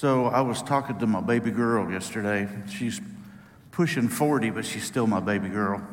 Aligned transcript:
So 0.00 0.28
I 0.28 0.40
was 0.40 0.62
talking 0.62 0.98
to 1.00 1.06
my 1.06 1.20
baby 1.20 1.50
girl 1.50 1.92
yesterday. 1.92 2.48
She's 2.70 3.02
pushing 3.70 4.08
40, 4.08 4.48
but 4.48 4.64
she's 4.64 4.84
still 4.84 5.06
my 5.06 5.20
baby 5.20 5.50
girl. 5.50 5.86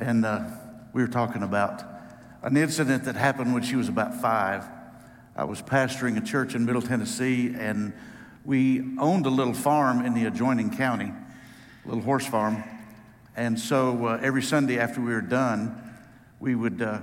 And 0.00 0.26
uh, 0.26 0.50
we 0.92 1.00
were 1.00 1.06
talking 1.06 1.44
about 1.44 1.84
an 2.42 2.56
incident 2.56 3.04
that 3.04 3.14
happened 3.14 3.54
when 3.54 3.62
she 3.62 3.76
was 3.76 3.88
about 3.88 4.20
five. 4.20 4.64
I 5.36 5.44
was 5.44 5.62
pastoring 5.62 6.18
a 6.18 6.20
church 6.20 6.56
in 6.56 6.64
Middle 6.64 6.82
Tennessee, 6.82 7.54
and 7.56 7.92
we 8.44 8.80
owned 8.98 9.26
a 9.26 9.30
little 9.30 9.54
farm 9.54 10.04
in 10.04 10.14
the 10.14 10.24
adjoining 10.24 10.76
county, 10.76 11.12
a 11.84 11.88
little 11.88 12.02
horse 12.02 12.26
farm. 12.26 12.64
And 13.36 13.60
so 13.60 14.06
uh, 14.06 14.18
every 14.20 14.42
Sunday 14.42 14.80
after 14.80 15.00
we 15.00 15.12
were 15.12 15.20
done, 15.20 15.96
we 16.40 16.56
would 16.56 16.82
uh, 16.82 16.98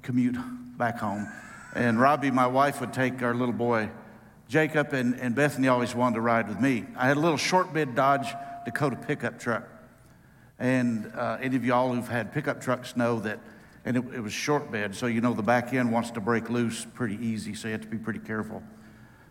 commute 0.00 0.38
back 0.78 0.98
home. 1.00 1.30
And 1.74 2.00
Robbie, 2.00 2.30
my 2.30 2.46
wife, 2.46 2.80
would 2.80 2.94
take 2.94 3.22
our 3.22 3.34
little 3.34 3.52
boy 3.52 3.90
Jacob, 4.48 4.92
and, 4.92 5.18
and 5.20 5.34
Bethany 5.34 5.68
always 5.68 5.94
wanted 5.94 6.16
to 6.16 6.20
ride 6.20 6.48
with 6.48 6.60
me. 6.60 6.84
I 6.96 7.06
had 7.06 7.16
a 7.16 7.20
little 7.20 7.38
short 7.38 7.72
bed 7.72 7.94
Dodge 7.94 8.28
Dakota 8.64 8.96
pickup 8.96 9.38
truck. 9.38 9.68
And 10.58 11.10
uh, 11.14 11.38
any 11.40 11.56
of 11.56 11.64
y'all 11.64 11.92
who've 11.92 12.06
had 12.06 12.32
pickup 12.32 12.60
trucks 12.60 12.96
know 12.96 13.20
that, 13.20 13.40
and 13.84 13.96
it, 13.96 14.04
it 14.14 14.20
was 14.20 14.32
short 14.32 14.70
bed, 14.70 14.94
so 14.94 15.06
you 15.06 15.20
know 15.20 15.34
the 15.34 15.42
back 15.42 15.74
end 15.74 15.92
wants 15.92 16.10
to 16.12 16.20
break 16.20 16.48
loose 16.48 16.86
pretty 16.94 17.16
easy, 17.24 17.54
so 17.54 17.68
you 17.68 17.72
have 17.72 17.82
to 17.82 17.88
be 17.88 17.98
pretty 17.98 18.20
careful. 18.20 18.62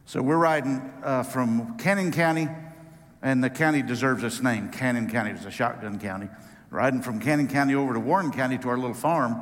So 0.05 0.21
we're 0.21 0.37
riding 0.37 0.91
uh, 1.03 1.23
from 1.23 1.77
Cannon 1.77 2.11
County, 2.11 2.49
and 3.21 3.43
the 3.43 3.49
county 3.49 3.81
deserves 3.81 4.23
its 4.23 4.41
name. 4.41 4.69
Cannon 4.69 5.09
County 5.09 5.31
is 5.31 5.45
a 5.45 5.51
shotgun 5.51 5.97
county. 5.97 6.29
Riding 6.69 7.01
from 7.01 7.19
Cannon 7.19 7.47
County 7.47 7.73
over 7.73 7.93
to 7.93 7.99
Warren 7.99 8.31
County 8.31 8.57
to 8.57 8.69
our 8.69 8.77
little 8.77 8.93
farm, 8.93 9.37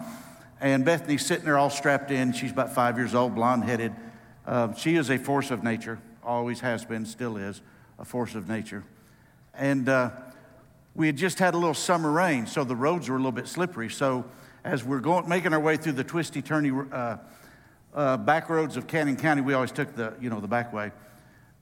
and 0.59 0.85
Bethany's 0.85 1.25
sitting 1.25 1.45
there 1.45 1.57
all 1.57 1.71
strapped 1.71 2.11
in. 2.11 2.31
She's 2.31 2.51
about 2.51 2.75
five 2.75 2.97
years 2.97 3.15
old, 3.15 3.33
blonde 3.33 3.63
headed. 3.63 3.93
Uh, 4.51 4.73
she 4.73 4.97
is 4.97 5.09
a 5.09 5.17
force 5.17 5.49
of 5.49 5.63
nature, 5.63 5.97
always 6.25 6.59
has 6.59 6.83
been, 6.83 7.05
still 7.05 7.37
is 7.37 7.61
a 7.97 8.03
force 8.03 8.35
of 8.35 8.49
nature. 8.49 8.83
And 9.53 9.87
uh, 9.87 10.09
we 10.93 11.07
had 11.07 11.15
just 11.15 11.39
had 11.39 11.53
a 11.53 11.57
little 11.57 11.73
summer 11.73 12.11
rain, 12.11 12.45
so 12.45 12.65
the 12.65 12.75
roads 12.75 13.07
were 13.07 13.15
a 13.15 13.17
little 13.17 13.31
bit 13.31 13.47
slippery. 13.47 13.89
So 13.89 14.25
as 14.65 14.83
we're 14.83 14.99
going, 14.99 15.29
making 15.29 15.53
our 15.53 15.59
way 15.61 15.77
through 15.77 15.93
the 15.93 16.03
twisty, 16.03 16.41
turny 16.41 16.85
uh, 16.91 17.17
uh, 17.93 18.17
back 18.17 18.49
roads 18.49 18.75
of 18.75 18.87
Cannon 18.87 19.15
County, 19.15 19.39
we 19.39 19.53
always 19.53 19.71
took 19.71 19.95
the, 19.95 20.15
you 20.19 20.29
know, 20.29 20.41
the 20.41 20.49
back 20.49 20.73
way. 20.73 20.91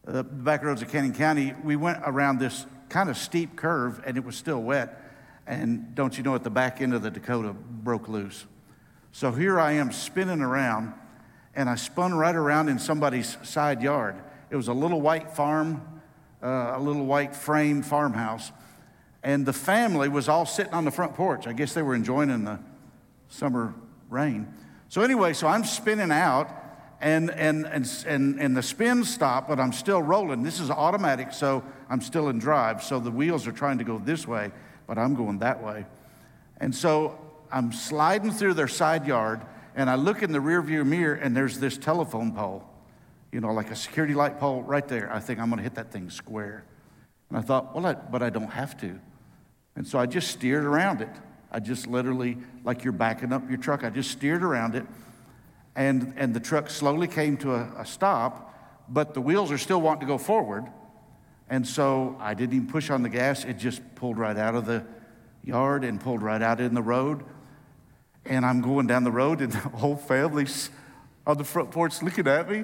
The 0.06 0.24
back 0.24 0.64
roads 0.64 0.82
of 0.82 0.90
Cannon 0.90 1.14
County, 1.14 1.54
we 1.64 1.76
went 1.76 2.00
around 2.08 2.40
this 2.40 2.66
kind 2.90 3.12
of 3.12 3.18
steep 3.18 3.56
curve, 3.56 4.02
and 4.04 4.18
it 4.18 4.26
was 4.26 4.36
still 4.36 4.64
wet. 4.64 5.00
And 5.46 5.94
don't 5.94 6.18
you 6.18 6.24
know, 6.24 6.34
at 6.34 6.44
the 6.44 6.50
back 6.50 6.82
end 6.82 6.96
of 6.96 7.04
the 7.04 7.12
Dakota 7.12 7.54
broke 7.54 8.10
loose. 8.10 8.48
So 9.12 9.32
here 9.32 9.60
I 9.60 9.74
am 9.74 9.92
spinning 9.92 10.42
around, 10.42 10.96
and 11.60 11.70
I 11.70 11.76
spun 11.76 12.14
right 12.14 12.36
around 12.36 12.70
in 12.70 12.80
somebody's 12.80 13.38
side 13.44 13.82
yard. 13.82 14.16
It 14.50 14.56
was 14.56 14.70
a 14.70 14.74
little 14.74 15.02
white 15.02 15.32
farm, 15.32 15.82
uh, 16.42 16.72
a 16.76 16.80
little 16.80 17.06
white 17.06 17.36
frame 17.36 17.82
farmhouse, 17.82 18.54
and 19.24 19.46
the 19.46 19.52
family 19.52 20.08
was 20.08 20.30
all 20.30 20.46
sitting 20.46 20.74
on 20.74 20.86
the 20.86 20.92
front 20.92 21.16
porch. 21.16 21.48
I 21.48 21.52
guess 21.52 21.74
they 21.74 21.82
were 21.82 21.96
enjoying 21.96 22.30
the 22.46 22.60
summer 23.28 23.74
rain. 24.10 24.48
So 24.88 25.02
anyway, 25.02 25.34
so 25.34 25.48
I'm 25.48 25.66
spinning 25.66 26.12
out, 26.12 26.50
and 27.02 27.30
and 27.32 27.68
and 27.68 28.06
and, 28.08 28.40
and 28.40 28.56
the 28.56 28.64
spin 28.64 29.04
stopped, 29.04 29.50
but 29.50 29.60
I'm 29.60 29.74
still 29.74 30.02
rolling. 30.02 30.44
This 30.44 30.62
is 30.62 30.70
automatic, 30.70 31.34
so 31.34 31.62
I'm 31.90 32.00
still 32.00 32.30
in 32.30 32.40
drive. 32.40 32.84
So 32.84 33.02
the 33.02 33.12
wheels 33.12 33.48
are 33.48 33.52
trying 33.52 33.80
to 33.80 33.84
go 33.84 33.98
this 33.98 34.26
way, 34.26 34.54
but 34.88 34.98
I'm 34.98 35.14
going 35.14 35.40
that 35.40 35.62
way. 35.62 35.86
And 36.62 36.74
so 36.74 37.20
I'm 37.52 37.74
sliding 37.74 38.32
through 38.32 38.54
their 38.54 38.70
side 38.70 39.06
yard, 39.06 39.42
and 39.80 39.90
I 39.90 39.96
look 39.96 40.24
in 40.24 40.34
the 40.34 40.40
rearview 40.40 40.86
mirror, 40.86 41.16
and 41.16 41.34
there's 41.34 41.58
this 41.58 41.78
telephone 41.78 42.34
pole, 42.34 42.66
you 43.32 43.40
know, 43.40 43.54
like 43.54 43.72
a 43.72 43.78
security 43.78 44.14
light 44.14 44.38
pole 44.38 44.62
right 44.62 44.86
there. 44.86 45.10
I 45.10 45.22
think 45.22 45.40
I'm 45.40 45.48
going 45.48 45.56
to 45.56 45.64
hit 45.64 45.76
that 45.76 45.90
thing 45.90 46.10
square. 46.10 46.66
And 47.30 47.38
I 47.38 47.42
thought, 47.42 47.74
well, 47.74 47.86
I, 47.86 47.94
but 47.94 48.22
I 48.22 48.30
don't 48.30 48.50
have 48.50 48.78
to. 48.82 49.00
And 49.78 49.88
so 49.88 49.98
I 49.98 50.06
just 50.06 50.32
steered 50.32 50.66
around 50.66 51.00
it. 51.00 51.16
I 51.50 51.62
just 51.62 51.88
literally, 51.88 52.38
like 52.66 52.84
you're 52.84 52.92
backing 52.92 53.32
up 53.32 53.48
your 53.48 53.58
truck, 53.58 53.86
I 53.86 53.90
just 53.90 54.12
steered 54.12 54.44
around 54.44 54.76
it. 54.76 54.86
And, 55.78 56.14
and 56.18 56.34
the 56.34 56.42
truck 56.42 56.70
slowly 56.70 57.08
came 57.08 57.38
to 57.38 57.54
a, 57.54 57.72
a 57.78 57.86
stop, 57.86 58.84
but 58.90 59.14
the 59.14 59.22
wheels 59.22 59.50
are 59.50 59.58
still 59.58 59.80
wanting 59.80 60.02
to 60.02 60.08
go 60.08 60.18
forward. 60.18 60.66
And 61.50 61.66
so 61.66 62.18
I 62.20 62.34
didn't 62.34 62.54
even 62.54 62.68
push 62.68 62.90
on 62.90 63.02
the 63.02 63.08
gas. 63.08 63.46
It 63.46 63.54
just 63.54 63.96
pulled 63.96 64.18
right 64.18 64.36
out 64.36 64.56
of 64.56 64.66
the 64.66 64.84
yard 65.42 65.86
and 65.86 66.02
pulled 66.02 66.22
right 66.22 66.42
out 66.42 66.60
in 66.60 66.74
the 66.74 66.82
road. 66.82 67.24
And 68.30 68.46
I'm 68.46 68.62
going 68.62 68.86
down 68.88 69.04
the 69.04 69.12
road, 69.12 69.42
and 69.42 69.52
the 69.52 69.58
whole 69.60 69.98
family's 69.98 70.70
on 71.28 71.38
the 71.38 71.44
front 71.44 71.72
porch 71.72 72.02
looking 72.02 72.28
at 72.28 72.50
me. 72.50 72.64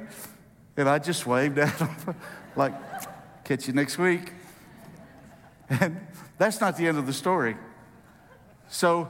And 0.78 0.88
I 0.88 1.00
just 1.00 1.26
waved 1.26 1.58
at 1.58 1.78
them, 1.78 1.90
like, 2.56 2.74
catch 3.44 3.68
you 3.68 3.74
next 3.74 3.98
week. 3.98 4.32
And 5.70 6.00
that's 6.38 6.62
not 6.62 6.78
the 6.78 6.88
end 6.88 6.98
of 6.98 7.08
the 7.08 7.14
story. 7.14 7.58
So 8.68 9.10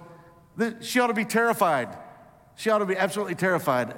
she 0.80 1.00
ought 1.00 1.08
to 1.08 1.14
be 1.14 1.26
terrified. 1.26 1.90
She 2.56 2.70
ought 2.70 2.80
to 2.80 2.86
be 2.86 2.96
absolutely 2.96 3.36
terrified. 3.36 3.94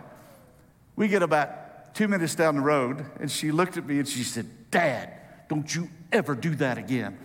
We 0.96 1.08
get 1.08 1.22
about 1.22 1.94
two 1.94 2.08
minutes 2.08 2.36
down 2.36 2.56
the 2.56 2.62
road, 2.62 3.06
and 3.20 3.30
she 3.30 3.52
looked 3.52 3.78
at 3.78 3.86
me 3.86 4.00
and 4.00 4.08
she 4.08 4.24
said, 4.24 4.48
Dad, 4.72 5.14
don't 5.48 5.74
you 5.74 5.90
ever 6.12 6.34
do 6.34 6.56
that 6.56 6.78
again. 6.78 7.20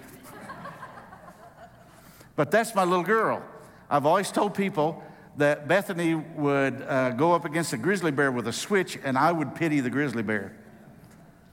but 2.37 2.51
that's 2.51 2.75
my 2.75 2.85
little 2.85 3.05
girl. 3.05 3.43
I've 3.89 4.05
always 4.07 4.31
told 4.31 4.55
people 4.55 5.03
that 5.37 5.67
Bethany 5.67 6.15
would 6.15 6.83
uh, 6.83 7.11
go 7.11 7.33
up 7.33 7.45
against 7.45 7.73
a 7.73 7.77
grizzly 7.77 8.11
bear 8.11 8.31
with 8.31 8.47
a 8.47 8.53
switch, 8.53 8.99
and 9.03 9.17
I 9.17 9.33
would 9.33 9.55
pity 9.55 9.81
the 9.81 9.91
grizzly 9.91 10.23
bear. 10.23 10.57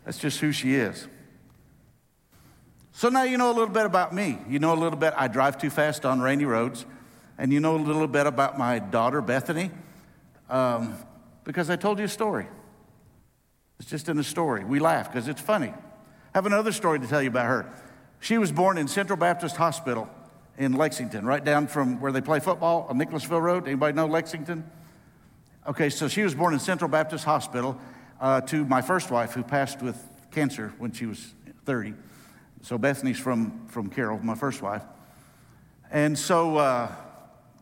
That's 0.05 0.17
just 0.17 0.39
who 0.39 0.51
she 0.51 0.75
is. 0.75 1.07
So 2.91 3.09
now 3.09 3.23
you 3.23 3.37
know 3.37 3.49
a 3.49 3.53
little 3.53 3.73
bit 3.73 3.85
about 3.85 4.13
me. 4.13 4.39
You 4.49 4.59
know 4.59 4.73
a 4.73 4.75
little 4.75 4.99
bit, 4.99 5.13
I 5.15 5.27
drive 5.27 5.57
too 5.57 5.69
fast 5.69 6.05
on 6.05 6.19
rainy 6.19 6.45
roads. 6.45 6.85
And 7.37 7.53
you 7.53 7.61
know 7.61 7.77
a 7.77 7.77
little 7.77 8.07
bit 8.07 8.27
about 8.27 8.57
my 8.57 8.79
daughter, 8.79 9.21
Bethany, 9.21 9.71
um, 10.49 10.97
because 11.45 11.69
I 11.69 11.77
told 11.77 11.97
you 11.99 12.05
a 12.05 12.09
story. 12.09 12.47
It's 13.79 13.89
just 13.89 14.09
in 14.09 14.19
a 14.19 14.23
story. 14.23 14.65
We 14.65 14.79
laugh 14.79 15.09
because 15.09 15.29
it's 15.29 15.39
funny. 15.39 15.69
I 15.69 15.73
have 16.33 16.45
another 16.45 16.73
story 16.73 16.99
to 16.99 17.07
tell 17.07 17.21
you 17.21 17.29
about 17.29 17.45
her. 17.45 17.73
She 18.19 18.37
was 18.37 18.51
born 18.51 18.77
in 18.77 18.89
Central 18.89 19.17
Baptist 19.17 19.55
Hospital 19.55 20.09
in 20.59 20.73
Lexington, 20.73 21.25
right 21.25 21.43
down 21.43 21.67
from 21.67 21.99
where 22.01 22.11
they 22.11 22.21
play 22.21 22.39
football 22.39 22.85
on 22.89 22.97
Nicholasville 22.97 23.41
Road. 23.41 23.65
Anybody 23.65 23.95
know 23.95 24.05
Lexington? 24.05 24.69
Okay, 25.65 25.89
so 25.89 26.07
she 26.09 26.21
was 26.21 26.35
born 26.35 26.53
in 26.53 26.59
Central 26.59 26.89
Baptist 26.89 27.23
Hospital 27.23 27.79
uh, 28.19 28.41
to 28.41 28.65
my 28.65 28.81
first 28.81 29.09
wife, 29.09 29.31
who 29.31 29.41
passed 29.41 29.81
with 29.81 29.97
cancer 30.31 30.73
when 30.77 30.91
she 30.91 31.05
was 31.05 31.33
30. 31.65 31.93
So 32.61 32.77
Bethany's 32.77 33.17
from, 33.17 33.67
from 33.67 33.89
Carol, 33.89 34.19
my 34.19 34.35
first 34.35 34.61
wife. 34.61 34.83
And 35.89 36.19
so, 36.19 36.57
uh, 36.57 36.91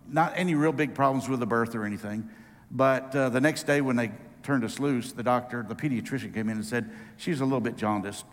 not 0.09 0.33
any 0.35 0.55
real 0.55 0.71
big 0.71 0.95
problems 0.95 1.29
with 1.29 1.39
the 1.39 1.45
birth 1.45 1.75
or 1.75 1.85
anything. 1.85 2.29
But 2.71 3.15
uh, 3.15 3.29
the 3.29 3.41
next 3.41 3.63
day, 3.63 3.81
when 3.81 3.95
they 3.95 4.11
turned 4.41 4.63
us 4.63 4.79
loose, 4.79 5.11
the 5.11 5.23
doctor, 5.23 5.63
the 5.67 5.75
pediatrician 5.75 6.33
came 6.33 6.49
in 6.49 6.57
and 6.57 6.65
said, 6.65 6.89
She's 7.17 7.41
a 7.41 7.45
little 7.45 7.61
bit 7.61 7.77
jaundiced. 7.77 8.25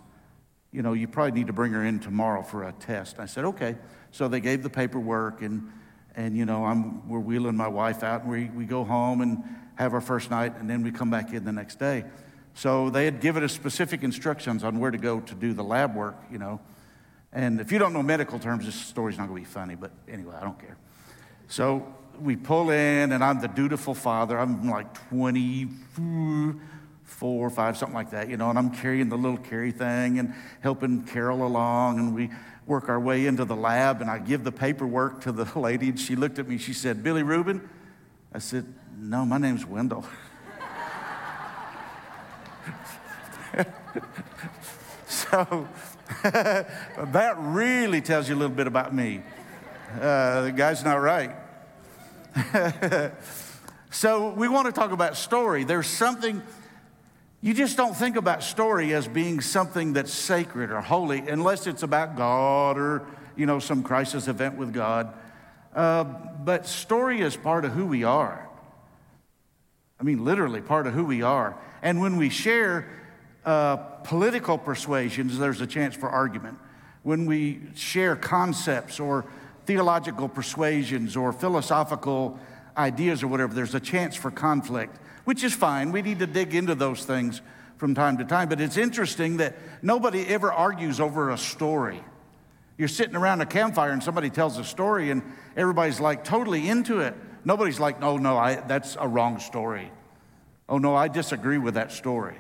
You 0.73 0.83
know, 0.83 0.93
you 0.93 1.07
probably 1.07 1.33
need 1.33 1.49
to 1.49 1.53
bring 1.53 1.73
her 1.73 1.85
in 1.85 2.01
tomorrow 2.01 2.43
for 2.43 2.65
a 2.65 2.73
test. 2.73 3.19
I 3.19 3.27
said, 3.27 3.45
Okay. 3.45 3.77
So 4.15 4.29
they 4.29 4.39
gave 4.39 4.63
the 4.63 4.71
paperwork, 4.71 5.43
and, 5.43 5.73
and 6.15 6.37
you 6.37 6.45
know, 6.45 6.65
I'm, 6.65 7.09
we're 7.09 7.19
wheeling 7.19 7.57
my 7.57 7.67
wife 7.67 8.05
out, 8.05 8.23
and 8.23 8.31
we, 8.31 8.45
we 8.45 8.65
go 8.65 8.85
home 8.85 9.21
and 9.23 9.43
have 9.75 9.93
our 9.93 10.01
first 10.01 10.31
night, 10.31 10.55
and 10.57 10.71
then 10.71 10.85
we 10.85 10.93
come 10.93 11.11
back 11.11 11.33
in 11.33 11.45
the 11.45 11.51
next 11.51 11.81
day. 11.81 12.05
So 12.55 12.91
they 12.91 13.07
had 13.07 13.21
given 13.21 13.43
us 13.43 13.53
specific 13.53 14.05
instructions 14.05 14.63
on 14.63 14.79
where 14.79 14.93
to 14.93 14.99
go 14.99 15.19
to 15.19 15.35
do 15.35 15.53
the 15.53 15.65
lab 15.65 15.97
work, 15.97 16.15
you 16.31 16.39
know. 16.39 16.61
And 17.33 17.61
if 17.61 17.73
you 17.73 17.81
don't 17.81 17.93
know 17.93 18.05
medical 18.05 18.39
terms, 18.39 18.67
this 18.67 18.77
story's 18.77 19.19
not 19.19 19.27
going 19.27 19.43
to 19.43 19.49
be 19.49 19.53
funny, 19.53 19.75
but 19.75 19.91
anyway, 20.09 20.37
I 20.41 20.45
don't 20.45 20.61
care. 20.61 20.77
So 21.49 21.85
we 22.21 22.37
pull 22.37 22.71
in, 22.71 23.11
and 23.11 23.25
I'm 23.25 23.41
the 23.41 23.49
dutiful 23.49 23.97
father. 23.97 24.39
I'm 24.39 24.71
like 24.71 25.09
24 25.09 26.55
or 27.21 27.51
5, 27.51 27.77
something 27.77 27.95
like 27.95 28.11
that, 28.11 28.29
you 28.29 28.37
know, 28.37 28.51
and 28.51 28.59
I'm 28.59 28.71
carrying 28.71 29.09
the 29.09 29.17
little 29.17 29.39
carry 29.39 29.73
thing 29.73 30.21
and 30.21 30.35
helping 30.61 31.03
Carol 31.03 31.45
along, 31.45 31.99
and 31.99 32.15
we 32.15 32.31
work 32.67 32.89
our 32.89 32.99
way 32.99 33.27
into 33.27 33.45
the 33.45 33.57
lab, 33.57 34.01
and 34.01 34.11
I 34.11 34.19
give 34.19 34.45
the 34.45 34.53
paperwork 34.53 35.21
to 35.23 35.33
the 35.33 35.59
lady, 35.59 35.91
and 35.91 36.01
she 36.01 36.17
looked 36.17 36.39
at 36.39 36.49
me, 36.49 36.59
she 36.59 36.73
said, 36.73 37.03
Billy 37.03 37.23
Rubin? 37.23 37.69
I 38.33 38.39
said, 38.39 38.67
no, 38.99 39.25
my 39.25 39.39
name's 39.39 39.67
Wendell. 39.67 40.05
so 45.07 45.69
that 46.23 47.35
really 47.39 48.01
tells 48.01 48.29
you 48.29 48.35
a 48.35 48.39
little 48.39 48.55
bit 48.55 48.67
about 48.67 48.95
me. 48.95 49.23
Uh, 50.01 50.43
the 50.43 50.53
guy's 50.53 50.83
not 50.85 50.97
right. 50.97 51.37
so 53.91 54.31
we 54.31 54.49
want 54.49 54.67
to 54.67 54.73
talk 54.73 54.91
about 54.91 55.17
story. 55.17 55.65
There's 55.65 55.87
something, 55.87 56.43
you 57.45 57.53
just 57.53 57.77
don't 57.77 57.95
think 57.95 58.17
about 58.17 58.43
story 58.43 58.95
as 58.95 59.07
being 59.07 59.43
something 59.43 59.93
that's 59.93 60.15
sacred 60.15 60.71
or 60.71 60.81
holy 60.81 61.19
unless 61.19 61.67
it's 61.67 61.83
about 61.83 62.17
God 62.17 62.79
or, 62.79 63.07
you 63.37 63.45
know, 63.45 63.59
some 63.59 63.83
crisis 63.83 64.29
event 64.29 64.57
with 64.57 64.73
God. 64.73 65.13
Uh, 65.75 66.05
but 66.05 66.67
story 66.67 67.21
is 67.21 67.37
part 67.37 67.67
of 67.67 67.73
who 67.73 67.85
we 67.85 68.03
are. 68.03 68.49
I 70.01 70.05
mean, 70.05 70.25
literally 70.25 70.63
part 70.63 70.87
of 70.87 70.95
who 70.95 71.05
we 71.05 71.21
are. 71.21 71.55
And 71.83 72.01
when 72.01 72.17
we 72.17 72.31
share, 72.31 72.89
uh, 73.45 73.77
political 73.77 74.57
persuasions, 74.57 75.37
there's 75.37 75.61
a 75.61 75.67
chance 75.67 75.95
for 75.95 76.09
argument. 76.09 76.57
When 77.03 77.27
we 77.27 77.61
share 77.75 78.17
concepts 78.17 78.99
or 78.99 79.27
theological 79.67 80.31
persuasions 80.31 81.15
or 81.15 81.31
philosophical 81.31 82.39
ideas 82.75 83.23
or 83.23 83.27
whatever, 83.29 83.53
there's 83.53 83.75
a 83.75 83.81
chance 83.81 84.17
for 84.17 84.31
conflict, 84.31 84.97
which 85.25 85.43
is 85.45 85.55
fine. 85.55 85.93
We 85.93 86.03
need 86.03 86.19
to 86.21 86.27
dig 86.27 86.55
into 86.55 86.75
those 86.75 87.05
things 87.05 87.41
from 87.77 87.95
time 87.95 88.19
to 88.19 88.25
time. 88.25 88.49
But 88.49 88.61
it's 88.61 88.77
interesting 88.77 89.39
that 89.39 89.57
nobody 89.83 90.27
ever 90.27 90.53
argues 90.53 91.01
over 91.01 91.31
a 91.31 91.39
story. 91.39 92.03
You're 92.77 92.89
sitting 92.89 93.17
around 93.17 93.41
a 93.41 93.47
campfire 93.47 93.91
and 93.91 94.03
somebody 94.03 94.31
tells 94.31 94.59
a 94.59 94.65
story 94.65 95.11
and 95.11 95.23
everybody's 95.57 96.01
like 96.01 96.25
totally 96.25 96.69
into 96.69 97.01
it. 97.01 97.15
Nobody's 97.45 97.79
like, 97.79 98.01
no, 98.01 98.17
no, 98.17 98.37
I, 98.37 98.57
that's 98.57 98.97
a 98.99 99.07
wrong 99.07 99.39
story. 99.39 99.91
Oh, 100.69 100.79
no, 100.79 100.95
I 100.97 101.09
disagree 101.09 101.59
with 101.59 101.75
that 101.75 101.93
story. 101.93 102.37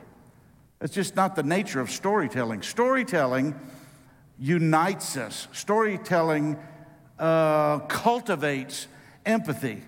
It's 0.80 0.94
just 0.94 1.14
not 1.14 1.36
the 1.36 1.42
nature 1.42 1.80
of 1.80 1.90
storytelling. 1.90 2.62
Storytelling 2.62 3.54
unites 4.38 5.16
us, 5.16 5.46
storytelling 5.52 6.58
uh, 7.18 7.80
cultivates 7.80 8.88
empathy 9.24 9.82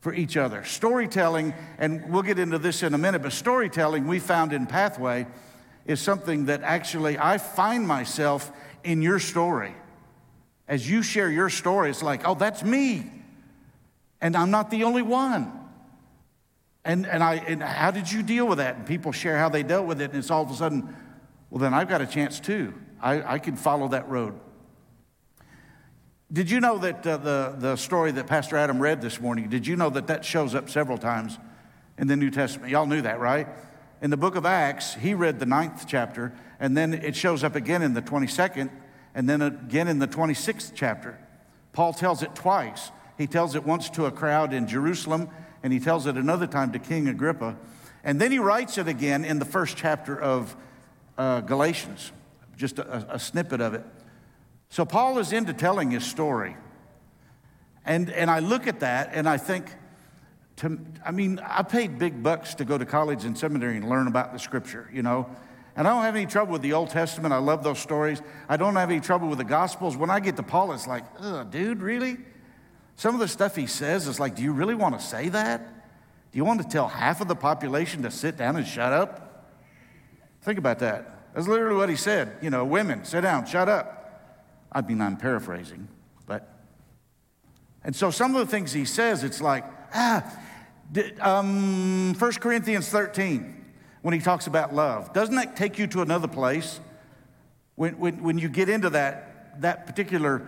for 0.00 0.14
each 0.14 0.36
other. 0.36 0.64
Storytelling, 0.64 1.54
and 1.78 2.10
we'll 2.10 2.22
get 2.22 2.38
into 2.38 2.58
this 2.58 2.82
in 2.82 2.94
a 2.94 2.98
minute, 2.98 3.22
but 3.22 3.32
storytelling 3.32 4.06
we 4.06 4.18
found 4.18 4.52
in 4.52 4.66
Pathway 4.66 5.26
is 5.86 6.00
something 6.00 6.46
that 6.46 6.62
actually 6.62 7.18
I 7.18 7.38
find 7.38 7.86
myself 7.86 8.50
in 8.82 9.02
your 9.02 9.18
story. 9.18 9.74
As 10.66 10.88
you 10.88 11.02
share 11.02 11.30
your 11.30 11.50
story, 11.50 11.90
it's 11.90 12.02
like, 12.02 12.26
oh, 12.26 12.34
that's 12.34 12.62
me. 12.62 13.10
And 14.20 14.36
I'm 14.36 14.50
not 14.50 14.70
the 14.70 14.84
only 14.84 15.02
one. 15.02 15.52
And, 16.84 17.06
and, 17.06 17.22
I, 17.22 17.36
and 17.36 17.62
how 17.62 17.90
did 17.90 18.10
you 18.10 18.22
deal 18.22 18.46
with 18.46 18.58
that? 18.58 18.76
And 18.76 18.86
people 18.86 19.12
share 19.12 19.36
how 19.36 19.48
they 19.48 19.62
dealt 19.62 19.86
with 19.86 20.00
it, 20.00 20.10
and 20.10 20.18
it's 20.18 20.30
all 20.30 20.42
of 20.42 20.50
a 20.50 20.54
sudden, 20.54 20.96
well, 21.50 21.58
then 21.58 21.74
I've 21.74 21.88
got 21.88 22.00
a 22.00 22.06
chance 22.06 22.40
too. 22.40 22.72
I, 23.02 23.34
I 23.34 23.38
can 23.38 23.56
follow 23.56 23.88
that 23.88 24.08
road. 24.08 24.38
Did 26.32 26.48
you 26.48 26.60
know 26.60 26.78
that 26.78 27.04
uh, 27.04 27.16
the, 27.16 27.54
the 27.58 27.76
story 27.76 28.12
that 28.12 28.28
Pastor 28.28 28.56
Adam 28.56 28.80
read 28.80 29.00
this 29.02 29.20
morning, 29.20 29.48
did 29.48 29.66
you 29.66 29.74
know 29.74 29.90
that 29.90 30.06
that 30.06 30.24
shows 30.24 30.54
up 30.54 30.70
several 30.70 30.96
times 30.96 31.36
in 31.98 32.06
the 32.06 32.14
New 32.14 32.30
Testament? 32.30 32.70
Y'all 32.70 32.86
knew 32.86 33.02
that, 33.02 33.18
right? 33.18 33.48
In 34.00 34.10
the 34.10 34.16
book 34.16 34.36
of 34.36 34.46
Acts, 34.46 34.94
he 34.94 35.12
read 35.12 35.40
the 35.40 35.46
ninth 35.46 35.86
chapter, 35.88 36.32
and 36.60 36.76
then 36.76 36.94
it 36.94 37.16
shows 37.16 37.42
up 37.42 37.56
again 37.56 37.82
in 37.82 37.94
the 37.94 38.02
22nd, 38.02 38.70
and 39.12 39.28
then 39.28 39.42
again 39.42 39.88
in 39.88 39.98
the 39.98 40.06
26th 40.06 40.70
chapter. 40.72 41.18
Paul 41.72 41.92
tells 41.92 42.22
it 42.22 42.36
twice. 42.36 42.92
He 43.18 43.26
tells 43.26 43.56
it 43.56 43.64
once 43.64 43.90
to 43.90 44.06
a 44.06 44.12
crowd 44.12 44.52
in 44.52 44.68
Jerusalem, 44.68 45.30
and 45.64 45.72
he 45.72 45.80
tells 45.80 46.06
it 46.06 46.14
another 46.14 46.46
time 46.46 46.70
to 46.72 46.78
King 46.78 47.08
Agrippa. 47.08 47.56
And 48.04 48.20
then 48.20 48.30
he 48.30 48.38
writes 48.38 48.78
it 48.78 48.86
again 48.86 49.24
in 49.24 49.40
the 49.40 49.44
first 49.44 49.76
chapter 49.76 50.16
of 50.16 50.56
uh, 51.18 51.40
Galatians, 51.40 52.12
just 52.56 52.78
a, 52.78 53.14
a 53.14 53.18
snippet 53.18 53.60
of 53.60 53.74
it. 53.74 53.84
So 54.70 54.84
Paul 54.84 55.18
is 55.18 55.32
into 55.32 55.52
telling 55.52 55.90
his 55.90 56.04
story. 56.04 56.56
And, 57.84 58.08
and 58.10 58.30
I 58.30 58.38
look 58.38 58.66
at 58.66 58.80
that 58.80 59.10
and 59.12 59.28
I 59.28 59.36
think, 59.36 59.66
to, 60.56 60.78
I 61.04 61.10
mean, 61.10 61.40
I 61.44 61.62
paid 61.62 61.98
big 61.98 62.22
bucks 62.22 62.54
to 62.54 62.64
go 62.64 62.78
to 62.78 62.86
college 62.86 63.24
and 63.24 63.36
seminary 63.36 63.76
and 63.76 63.88
learn 63.88 64.06
about 64.06 64.32
the 64.32 64.38
scripture, 64.38 64.88
you 64.92 65.02
know. 65.02 65.28
And 65.76 65.88
I 65.88 65.92
don't 65.92 66.02
have 66.02 66.14
any 66.14 66.26
trouble 66.26 66.52
with 66.52 66.62
the 66.62 66.72
Old 66.72 66.90
Testament. 66.90 67.34
I 67.34 67.38
love 67.38 67.64
those 67.64 67.78
stories. 67.78 68.22
I 68.48 68.56
don't 68.56 68.76
have 68.76 68.90
any 68.90 69.00
trouble 69.00 69.28
with 69.28 69.38
the 69.38 69.44
Gospels. 69.44 69.96
When 69.96 70.10
I 70.10 70.20
get 70.20 70.36
to 70.36 70.42
Paul, 70.42 70.72
it's 70.72 70.86
like, 70.86 71.04
ugh, 71.18 71.50
dude, 71.50 71.80
really? 71.80 72.18
Some 72.96 73.14
of 73.14 73.20
the 73.20 73.28
stuff 73.28 73.56
he 73.56 73.66
says 73.66 74.06
is 74.06 74.20
like, 74.20 74.36
do 74.36 74.42
you 74.42 74.52
really 74.52 74.74
want 74.74 74.98
to 74.98 75.04
say 75.04 75.30
that? 75.30 75.66
Do 76.32 76.36
you 76.36 76.44
want 76.44 76.60
to 76.62 76.68
tell 76.68 76.86
half 76.86 77.20
of 77.20 77.28
the 77.28 77.34
population 77.34 78.02
to 78.02 78.10
sit 78.10 78.36
down 78.36 78.56
and 78.56 78.66
shut 78.66 78.92
up? 78.92 79.56
Think 80.42 80.58
about 80.58 80.78
that. 80.80 81.32
That's 81.34 81.48
literally 81.48 81.76
what 81.76 81.88
he 81.88 81.96
said. 81.96 82.36
You 82.42 82.50
know, 82.50 82.64
women, 82.64 83.04
sit 83.04 83.22
down, 83.22 83.46
shut 83.46 83.68
up. 83.68 83.99
I 84.72 84.82
mean, 84.82 85.00
I'm 85.00 85.16
paraphrasing, 85.16 85.88
but. 86.26 86.48
And 87.82 87.94
so 87.94 88.10
some 88.10 88.34
of 88.34 88.46
the 88.46 88.50
things 88.50 88.72
he 88.72 88.84
says, 88.84 89.24
it's 89.24 89.40
like, 89.40 89.64
ah, 89.94 90.38
um, 91.20 92.14
1 92.14 92.32
Corinthians 92.34 92.88
13, 92.88 93.64
when 94.02 94.14
he 94.14 94.20
talks 94.20 94.46
about 94.46 94.74
love, 94.74 95.12
doesn't 95.12 95.34
that 95.34 95.56
take 95.56 95.78
you 95.78 95.86
to 95.88 96.02
another 96.02 96.28
place? 96.28 96.80
When, 97.76 97.98
when, 97.98 98.22
when 98.22 98.38
you 98.38 98.48
get 98.48 98.68
into 98.68 98.90
that, 98.90 99.60
that 99.62 99.86
particular 99.86 100.46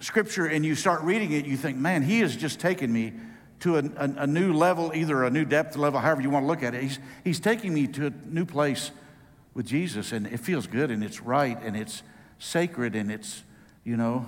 scripture 0.00 0.46
and 0.46 0.64
you 0.64 0.74
start 0.74 1.02
reading 1.02 1.32
it, 1.32 1.44
you 1.44 1.56
think, 1.56 1.76
man, 1.76 2.02
he 2.02 2.20
has 2.20 2.36
just 2.36 2.60
taken 2.60 2.92
me 2.92 3.12
to 3.60 3.76
a, 3.76 3.84
a, 3.96 4.14
a, 4.18 4.26
new 4.26 4.52
level, 4.52 4.92
either 4.94 5.22
a 5.22 5.30
new 5.30 5.44
depth 5.44 5.76
level, 5.76 6.00
however 6.00 6.20
you 6.20 6.30
want 6.30 6.44
to 6.44 6.48
look 6.48 6.62
at 6.62 6.74
it. 6.74 6.82
He's, 6.82 6.98
he's 7.22 7.40
taking 7.40 7.72
me 7.72 7.86
to 7.88 8.06
a 8.06 8.10
new 8.26 8.44
place 8.44 8.90
with 9.54 9.66
Jesus, 9.66 10.12
and 10.12 10.26
it 10.26 10.40
feels 10.40 10.66
good, 10.66 10.90
and 10.90 11.04
it's 11.04 11.20
right, 11.20 11.60
and 11.62 11.76
it's 11.76 12.02
sacred, 12.38 12.96
and 12.96 13.10
it's 13.10 13.44
you 13.84 13.96
know. 13.96 14.26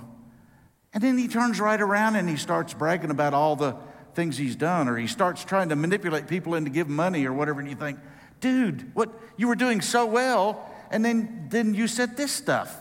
And 0.93 1.03
then 1.03 1.17
he 1.17 1.27
turns 1.27 1.59
right 1.59 1.79
around 1.79 2.15
and 2.15 2.29
he 2.29 2.37
starts 2.37 2.73
bragging 2.73 3.11
about 3.11 3.33
all 3.33 3.55
the 3.55 3.75
things 4.13 4.37
he's 4.37 4.55
done, 4.55 4.87
or 4.87 4.97
he 4.97 5.07
starts 5.07 5.43
trying 5.43 5.69
to 5.69 5.75
manipulate 5.75 6.27
people 6.27 6.55
into 6.55 6.69
giving 6.69 6.95
money 6.95 7.25
or 7.25 7.33
whatever, 7.33 7.59
and 7.59 7.69
you 7.69 7.75
think, 7.75 7.99
dude, 8.39 8.93
what 8.95 9.11
you 9.35 9.47
were 9.47 9.55
doing 9.55 9.81
so 9.81 10.05
well, 10.05 10.69
and 10.89 11.03
then 11.03 11.47
then 11.49 11.73
you 11.73 11.87
said 11.87 12.15
this 12.15 12.31
stuff. 12.31 12.77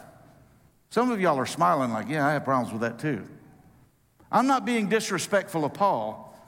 Some 0.90 1.10
of 1.10 1.20
y'all 1.20 1.38
are 1.38 1.46
smiling 1.46 1.92
like, 1.92 2.08
yeah, 2.08 2.24
I 2.24 2.34
have 2.34 2.44
problems 2.44 2.72
with 2.72 2.82
that 2.82 3.00
too. 3.00 3.26
I'm 4.30 4.46
not 4.46 4.64
being 4.64 4.88
disrespectful 4.88 5.64
of 5.64 5.74
Paul, 5.74 6.38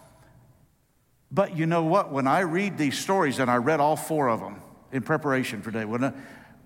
but 1.32 1.56
you 1.56 1.67
know 1.67 1.82
what? 1.82 2.12
When 2.12 2.28
I 2.28 2.40
read 2.40 2.78
these 2.78 2.96
stories, 2.96 3.40
and 3.40 3.50
I 3.50 3.56
read 3.56 3.81
all 3.81 3.96
four 3.96 4.28
of 4.28 4.38
them 4.38 4.61
in 4.93 5.02
preparation 5.02 5.62
for 5.62 5.73
today, 5.73 5.84
when 5.84 6.05
I, 6.05 6.12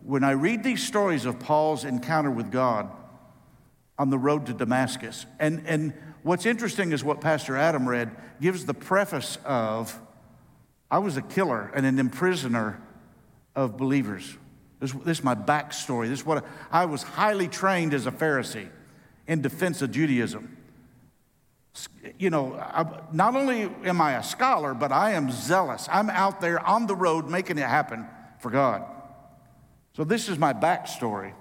when 0.02 0.24
I 0.24 0.32
read 0.32 0.62
these 0.62 0.86
stories 0.86 1.24
of 1.24 1.38
Paul's 1.38 1.84
encounter 1.86 2.30
with 2.30 2.50
God, 2.50 2.90
on 4.00 4.08
the 4.08 4.16
road 4.16 4.46
to 4.46 4.54
Damascus. 4.54 5.26
And, 5.38 5.62
and 5.66 5.92
what's 6.22 6.46
interesting 6.46 6.92
is 6.92 7.04
what 7.04 7.20
Pastor 7.20 7.54
Adam 7.54 7.86
read 7.86 8.10
gives 8.40 8.64
the 8.64 8.72
preface 8.72 9.36
of 9.44 10.00
I 10.90 11.00
was 11.00 11.18
a 11.18 11.22
killer 11.22 11.70
and 11.74 11.84
an 11.84 11.98
imprisoner 11.98 12.80
of 13.54 13.76
believers. 13.76 14.38
This, 14.80 14.92
this 14.92 15.18
is 15.18 15.24
my 15.24 15.34
backstory. 15.34 16.08
This 16.08 16.20
is 16.20 16.26
what 16.26 16.46
I, 16.72 16.82
I 16.82 16.84
was 16.86 17.02
highly 17.02 17.46
trained 17.46 17.92
as 17.92 18.06
a 18.06 18.10
Pharisee 18.10 18.70
in 19.26 19.42
defense 19.42 19.82
of 19.82 19.90
Judaism. 19.90 20.56
You 22.18 22.30
know, 22.30 22.54
I, 22.54 23.02
not 23.12 23.36
only 23.36 23.64
am 23.84 24.00
I 24.00 24.12
a 24.12 24.22
scholar, 24.22 24.72
but 24.72 24.92
I 24.92 25.10
am 25.10 25.30
zealous. 25.30 25.86
I'm 25.92 26.08
out 26.08 26.40
there 26.40 26.66
on 26.66 26.86
the 26.86 26.96
road 26.96 27.28
making 27.28 27.58
it 27.58 27.68
happen 27.68 28.06
for 28.38 28.50
God. 28.50 28.82
So, 29.94 30.04
this 30.04 30.30
is 30.30 30.38
my 30.38 30.54
backstory. 30.54 31.34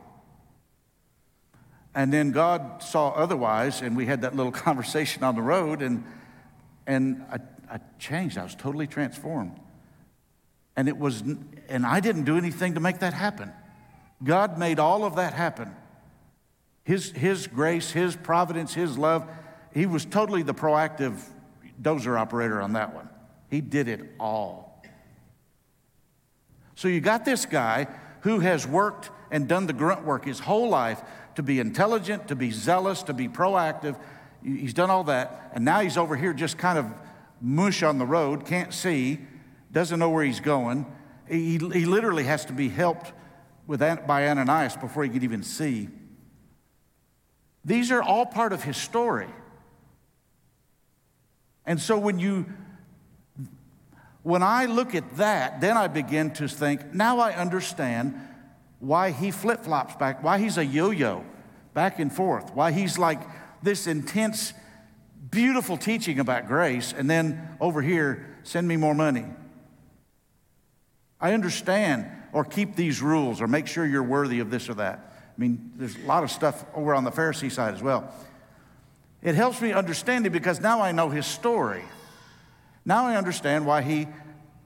And 1.99 2.13
then 2.13 2.31
God 2.31 2.81
saw 2.81 3.09
otherwise, 3.09 3.81
and 3.81 3.97
we 3.97 4.05
had 4.05 4.21
that 4.21 4.33
little 4.33 4.51
conversation 4.67 5.21
on 5.21 5.35
the 5.35 5.41
road, 5.41 5.81
and, 5.81 6.05
and 6.87 7.25
I, 7.29 7.39
I 7.69 7.79
changed. 7.99 8.37
I 8.37 8.43
was 8.43 8.55
totally 8.55 8.87
transformed. 8.87 9.59
And 10.77 10.87
it 10.87 10.97
was, 10.97 11.21
and 11.67 11.85
I 11.85 11.99
didn't 11.99 12.23
do 12.23 12.37
anything 12.37 12.75
to 12.75 12.79
make 12.79 12.99
that 12.99 13.13
happen. 13.13 13.51
God 14.23 14.57
made 14.57 14.79
all 14.79 15.03
of 15.03 15.17
that 15.17 15.33
happen. 15.33 15.75
His, 16.85 17.11
his 17.11 17.47
grace, 17.47 17.91
His 17.91 18.15
providence, 18.15 18.73
His 18.73 18.97
love. 18.97 19.29
He 19.73 19.85
was 19.85 20.05
totally 20.05 20.41
the 20.41 20.53
proactive 20.53 21.21
dozer 21.81 22.17
operator 22.17 22.61
on 22.61 22.71
that 22.73 22.95
one. 22.95 23.09
He 23.49 23.59
did 23.59 23.89
it 23.89 24.15
all. 24.21 24.81
So 26.75 26.87
you 26.87 27.01
got 27.01 27.25
this 27.25 27.45
guy 27.45 27.87
who 28.21 28.39
has 28.39 28.65
worked 28.65 29.09
and 29.31 29.49
done 29.49 29.67
the 29.67 29.73
grunt 29.73 30.05
work 30.05 30.23
his 30.23 30.39
whole 30.39 30.69
life 30.69 31.01
to 31.39 31.43
be 31.43 31.61
intelligent, 31.61 32.27
to 32.27 32.35
be 32.35 32.51
zealous, 32.51 33.01
to 33.01 33.13
be 33.13 33.29
proactive. 33.29 33.97
He's 34.43 34.73
done 34.73 34.89
all 34.89 35.05
that. 35.05 35.51
And 35.53 35.63
now 35.63 35.79
he's 35.79 35.95
over 35.95 36.17
here 36.17 36.33
just 36.33 36.57
kind 36.57 36.77
of 36.77 36.85
mush 37.39 37.81
on 37.81 37.97
the 37.97 38.05
road, 38.05 38.45
can't 38.45 38.73
see, 38.73 39.19
doesn't 39.71 39.99
know 39.99 40.09
where 40.09 40.25
he's 40.25 40.41
going. 40.41 40.85
He, 41.29 41.51
he 41.51 41.85
literally 41.85 42.25
has 42.25 42.43
to 42.47 42.51
be 42.51 42.67
helped 42.67 43.13
with, 43.67 43.79
by 43.79 44.27
Ananias 44.27 44.75
before 44.75 45.05
he 45.05 45.09
could 45.09 45.23
even 45.23 45.41
see. 45.41 45.87
These 47.63 47.89
are 47.89 48.03
all 48.03 48.25
part 48.25 48.51
of 48.51 48.63
his 48.63 48.75
story. 48.75 49.29
And 51.65 51.79
so 51.79 51.97
when 51.97 52.19
you 52.19 52.47
when 54.23 54.43
I 54.43 54.65
look 54.65 54.93
at 54.93 55.15
that, 55.15 55.61
then 55.61 55.77
I 55.77 55.87
begin 55.87 56.31
to 56.31 56.49
think, 56.49 56.93
now 56.93 57.19
I 57.19 57.33
understand 57.33 58.19
why 58.79 59.11
he 59.11 59.31
flip 59.31 59.63
flops 59.63 59.95
back, 59.95 60.23
why 60.23 60.39
he's 60.39 60.57
a 60.57 60.65
yo 60.65 60.89
yo 60.91 61.23
back 61.73 61.99
and 61.99 62.11
forth, 62.11 62.53
why 62.53 62.71
he's 62.71 62.97
like 62.97 63.21
this 63.61 63.87
intense, 63.87 64.53
beautiful 65.29 65.77
teaching 65.77 66.19
about 66.19 66.47
grace, 66.47 66.93
and 66.97 67.09
then 67.09 67.57
over 67.59 67.81
here, 67.81 68.37
send 68.43 68.67
me 68.67 68.77
more 68.77 68.95
money. 68.95 69.25
I 71.21 71.33
understand, 71.33 72.07
or 72.31 72.45
keep 72.45 72.75
these 72.75 73.01
rules, 73.01 73.41
or 73.41 73.47
make 73.47 73.67
sure 73.67 73.85
you're 73.85 74.01
worthy 74.01 74.39
of 74.39 74.49
this 74.49 74.69
or 74.69 74.75
that. 74.75 75.13
I 75.37 75.39
mean, 75.39 75.71
there's 75.75 75.95
a 75.95 76.05
lot 76.05 76.23
of 76.23 76.31
stuff 76.31 76.65
over 76.73 76.95
on 76.95 77.03
the 77.03 77.11
Pharisee 77.11 77.51
side 77.51 77.73
as 77.73 77.83
well. 77.83 78.13
It 79.21 79.35
helps 79.35 79.61
me 79.61 79.73
understand 79.73 80.25
it 80.25 80.29
because 80.29 80.61
now 80.61 80.81
I 80.81 80.93
know 80.93 81.09
his 81.09 81.25
story. 81.25 81.83
Now 82.85 83.05
I 83.05 83.17
understand 83.17 83.65
why 83.65 83.81
he 83.81 84.07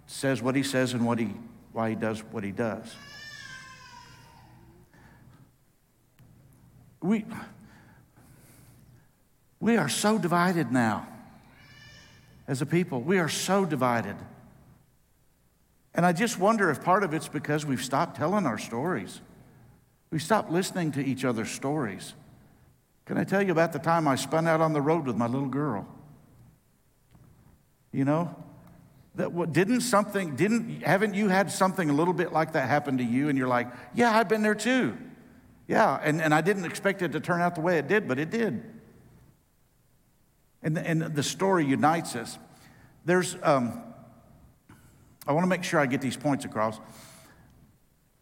says 0.06 0.42
what 0.42 0.56
he 0.56 0.64
says 0.64 0.94
and 0.94 1.06
what 1.06 1.18
he 1.18 1.34
why 1.72 1.90
he 1.90 1.96
does 1.96 2.24
what 2.26 2.44
he 2.44 2.52
does. 2.52 2.96
We, 7.04 7.26
we 9.60 9.76
are 9.76 9.90
so 9.90 10.18
divided 10.18 10.72
now 10.72 11.06
as 12.48 12.62
a 12.62 12.66
people. 12.66 13.02
We 13.02 13.20
are 13.20 13.28
so 13.28 13.66
divided. 13.66 14.16
And 15.94 16.06
I 16.06 16.14
just 16.14 16.40
wonder 16.40 16.72
if 16.72 16.82
part 16.82 17.04
of 17.04 17.14
it's 17.14 17.28
because 17.28 17.66
we've 17.66 17.84
stopped 17.84 18.16
telling 18.16 18.46
our 18.46 18.58
stories. 18.58 19.20
We 20.12 20.20
stopped 20.20 20.50
listening 20.50 20.94
to 20.94 21.04
each 21.06 21.26
other's 21.26 21.52
stories. 21.52 22.14
Can 23.06 23.18
I 23.18 23.26
tell 23.26 23.42
you 23.42 23.52
about 23.52 23.74
the 23.74 23.80
time 23.80 24.08
I 24.08 24.16
spun 24.16 24.48
out 24.48 24.62
on 24.62 24.72
the 24.72 24.82
road 24.82 25.06
with 25.06 25.18
my 25.18 25.28
little 25.28 25.50
girl? 25.50 25.86
You 27.92 28.06
know, 28.06 28.34
that 29.16 29.34
what 29.34 29.52
didn't 29.52 29.82
something 29.82 30.38
didn't 30.38 30.84
haven't 30.84 31.16
you 31.16 31.28
had 31.28 31.52
something 31.52 31.90
a 31.90 31.94
little 31.94 32.14
bit 32.14 32.32
like 32.32 32.54
that 32.54 32.70
happen 32.70 32.98
to 33.00 33.04
you 33.04 33.28
and 33.28 33.38
you're 33.38 33.48
like, 33.50 33.68
yeah, 33.94 34.18
I've 34.18 34.30
been 34.30 34.42
there 34.42 34.56
too. 34.56 34.98
Yeah, 35.68 36.00
and, 36.02 36.22
and 36.22 36.34
I 36.34 36.42
didn't 36.42 36.66
expect 36.66 37.02
it 37.02 37.14
to 37.14 37.20
turn 37.20 37.42
out 37.42 37.56
the 37.56 37.62
way 37.62 37.78
it 37.78 37.88
did, 37.88 38.08
but 38.08 38.20
it 38.20 38.30
did. 38.30 38.64
And, 40.62 40.78
and 40.78 41.02
the 41.02 41.24
story 41.24 41.66
unites 41.66 42.16
us. 42.16 42.38
There's, 43.06 43.36
um, 43.44 43.82
I 45.28 45.34
want 45.34 45.44
to 45.44 45.50
make 45.50 45.64
sure 45.64 45.80
I 45.80 45.86
get 45.86 46.02
these 46.02 46.18
points 46.18 46.46
across. 46.46 46.80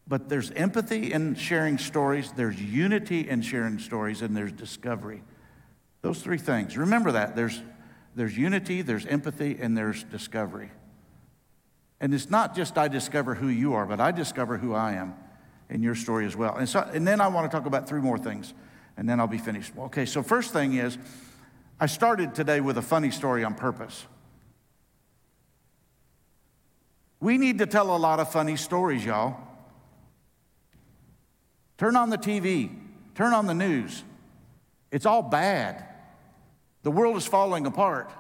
But 0.08 0.28
there's 0.28 0.52
empathy 0.52 1.14
in 1.14 1.36
sharing 1.36 1.78
stories, 1.78 2.32
there's 2.34 2.62
unity 2.62 3.30
in 3.30 3.42
sharing 3.42 3.80
stories, 3.80 4.22
and 4.22 4.36
there's 4.36 4.52
discovery. 4.52 5.24
Those 6.02 6.22
three 6.22 6.40
things. 6.40 6.78
Remember 6.78 7.12
that. 7.14 7.36
There's, 7.36 7.62
there's 8.16 8.38
unity, 8.38 8.82
there's 8.82 9.06
empathy, 9.06 9.58
and 9.60 9.78
there's 9.78 10.04
discovery. 10.04 10.72
And 12.00 12.14
it's 12.14 12.30
not 12.30 12.56
just 12.56 12.78
I 12.78 12.88
discover 12.88 13.36
who 13.36 13.48
you 13.48 13.74
are, 13.74 13.86
but 13.86 14.00
I 14.00 14.12
discover 14.12 14.58
who 14.58 14.74
I 14.74 14.94
am 14.94 15.14
in 15.72 15.82
your 15.82 15.96
story 15.96 16.25
as 16.25 16.36
well. 16.36 16.56
And, 16.58 16.70
so, 16.70 16.88
and 16.94 17.08
then 17.08 17.22
I 17.22 17.28
want 17.30 17.50
to 17.50 17.58
talk 17.58 17.66
about 17.66 17.88
three 17.88 18.01
more 18.01 18.18
things, 18.18 18.54
and 18.98 19.10
then 19.10 19.20
I'll 19.20 19.28
be 19.28 19.38
finished. 19.38 19.72
Okay, 19.78 20.06
so 20.06 20.22
first 20.22 20.54
thing 20.54 20.75
is, 20.75 20.98
I 21.80 21.88
started 21.88 22.36
today 22.36 22.60
with 22.60 22.78
a 22.78 22.82
funny 22.82 23.10
story 23.10 23.44
on 23.44 23.56
purpose. 23.56 24.06
We 27.20 27.38
need 27.38 27.58
to 27.60 27.66
tell 27.66 27.96
a 27.96 27.98
lot 27.98 28.20
of 28.20 28.32
funny 28.32 28.58
stories, 28.58 29.04
y'all. 29.06 29.38
Turn 31.78 31.96
on 31.96 32.10
the 32.10 32.18
TV, 32.18 32.70
turn 33.16 33.34
on 33.34 33.48
the 33.48 33.54
news. 33.54 34.04
It's 34.92 35.06
all 35.06 35.24
bad. 35.24 35.86
The 36.84 36.92
world 36.92 37.16
is 37.16 37.25
falling 37.25 37.66
apart. 37.66 38.12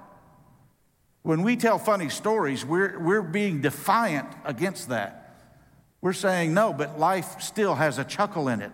When 1.23 1.43
we 1.43 1.55
tell 1.55 1.77
funny 1.77 2.09
stories, 2.09 2.65
we're, 2.65 2.97
we're 2.97 3.21
being 3.21 3.61
defiant 3.61 4.27
against 4.45 4.89
that. 4.89 5.20
We're 6.01 6.13
saying, 6.13 6.53
no, 6.53 6.73
but 6.73 6.99
life 6.99 7.41
still 7.41 7.75
has 7.75 7.99
a 7.99 8.03
chuckle 8.03 8.47
in 8.47 8.61
it. 8.61 8.71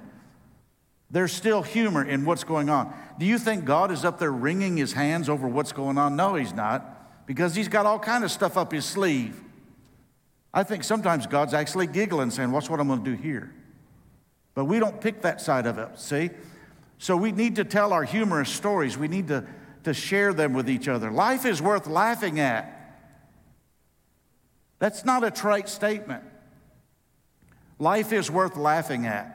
There's 1.11 1.31
still 1.31 1.61
humor 1.61 2.03
in 2.03 2.25
what's 2.25 2.43
going 2.43 2.69
on. 2.69 2.93
Do 3.19 3.25
you 3.25 3.37
think 3.37 3.65
God 3.65 3.91
is 3.91 4.03
up 4.03 4.19
there 4.19 4.31
wringing 4.31 4.77
his 4.77 4.93
hands 4.93 5.29
over 5.29 5.47
what's 5.47 5.71
going 5.71 5.97
on? 5.97 6.15
No, 6.15 6.35
he's 6.35 6.53
not, 6.53 7.25
because 7.25 7.55
he's 7.55 7.67
got 7.67 7.85
all 7.85 7.99
kind 7.99 8.23
of 8.23 8.31
stuff 8.31 8.57
up 8.57 8.71
his 8.71 8.85
sleeve. 8.85 9.41
I 10.53 10.63
think 10.63 10.83
sometimes 10.83 11.27
God's 11.27 11.53
actually 11.53 11.87
giggling, 11.87 12.31
saying, 12.31 12.51
What's 12.51 12.69
what 12.69 12.79
I'm 12.79 12.87
going 12.87 13.03
to 13.03 13.15
do 13.15 13.21
here? 13.21 13.53
But 14.53 14.65
we 14.65 14.79
don't 14.79 14.99
pick 14.99 15.21
that 15.21 15.39
side 15.39 15.67
of 15.67 15.77
it, 15.77 15.99
see? 15.99 16.29
So 16.97 17.15
we 17.15 17.31
need 17.31 17.57
to 17.57 17.63
tell 17.63 17.93
our 17.93 18.03
humorous 18.03 18.49
stories. 18.49 18.97
We 18.97 19.07
need 19.07 19.27
to, 19.27 19.45
to 19.83 19.93
share 19.93 20.33
them 20.33 20.53
with 20.53 20.69
each 20.69 20.87
other. 20.87 21.11
Life 21.11 21.45
is 21.45 21.61
worth 21.61 21.87
laughing 21.87 22.39
at. 22.39 22.73
That's 24.79 25.05
not 25.05 25.23
a 25.23 25.31
trite 25.31 25.69
statement. 25.69 26.23
Life 27.79 28.11
is 28.11 28.31
worth 28.31 28.57
laughing 28.57 29.05
at. 29.05 29.33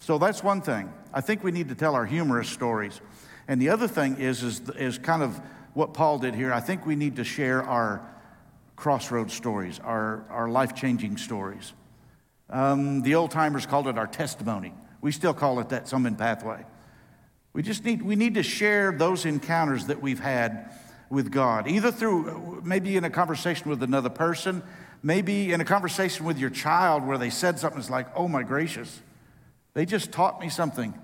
So 0.00 0.18
that's 0.18 0.42
one 0.42 0.60
thing. 0.60 0.92
I 1.14 1.20
think 1.20 1.44
we 1.44 1.52
need 1.52 1.68
to 1.68 1.74
tell 1.74 1.94
our 1.94 2.04
humorous 2.06 2.48
stories. 2.48 3.00
And 3.48 3.60
the 3.60 3.70
other 3.70 3.88
thing 3.88 4.16
is, 4.16 4.42
is, 4.42 4.60
is 4.70 4.98
kind 4.98 5.22
of 5.22 5.40
what 5.74 5.94
Paul 5.94 6.18
did 6.18 6.34
here. 6.34 6.52
I 6.52 6.60
think 6.60 6.84
we 6.84 6.96
need 6.96 7.16
to 7.16 7.24
share 7.24 7.62
our 7.62 8.06
crossroads 8.76 9.32
stories, 9.32 9.78
our, 9.78 10.24
our 10.28 10.48
life 10.48 10.74
changing 10.74 11.16
stories. 11.16 11.72
Um, 12.50 13.02
the 13.02 13.14
old 13.14 13.30
timers 13.30 13.64
called 13.64 13.88
it 13.88 13.96
our 13.96 14.06
testimony. 14.06 14.74
We 15.00 15.12
still 15.12 15.34
call 15.34 15.60
it 15.60 15.70
that, 15.70 15.88
some 15.88 16.04
in 16.06 16.16
Pathway. 16.16 16.64
We 17.52 17.62
just 17.62 17.84
need, 17.84 18.02
we 18.02 18.16
need 18.16 18.34
to 18.34 18.42
share 18.42 18.92
those 18.92 19.24
encounters 19.24 19.86
that 19.86 20.02
we've 20.02 20.20
had 20.20 20.72
with 21.10 21.30
God, 21.30 21.68
either 21.68 21.92
through 21.92 22.62
maybe 22.64 22.96
in 22.96 23.04
a 23.04 23.10
conversation 23.10 23.68
with 23.68 23.82
another 23.82 24.08
person, 24.08 24.62
maybe 25.02 25.52
in 25.52 25.60
a 25.60 25.64
conversation 25.64 26.24
with 26.24 26.38
your 26.38 26.50
child 26.50 27.06
where 27.06 27.18
they 27.18 27.30
said 27.30 27.58
something 27.58 27.78
that's 27.80 27.90
like, 27.90 28.06
oh 28.14 28.28
my 28.28 28.42
gracious, 28.42 29.00
they 29.74 29.86
just 29.86 30.12
taught 30.12 30.40
me 30.40 30.48
something. 30.48 30.94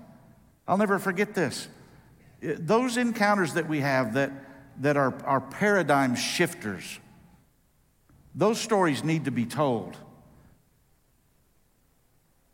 I'll 0.67 0.77
never 0.77 0.99
forget 0.99 1.33
this. 1.33 1.67
Eh, 2.41 2.55
those 2.57 2.97
encounters 2.97 3.53
that 3.53 3.67
we 3.67 3.79
have 3.79 4.13
that, 4.13 4.31
that 4.81 4.97
are, 4.97 5.13
are 5.25 5.41
paradigm 5.41 6.15
shifters 6.15 6.99
those 8.35 8.59
stories 8.59 9.03
need 9.03 9.25
to 9.25 9.31
be 9.31 9.45
told. 9.45 9.97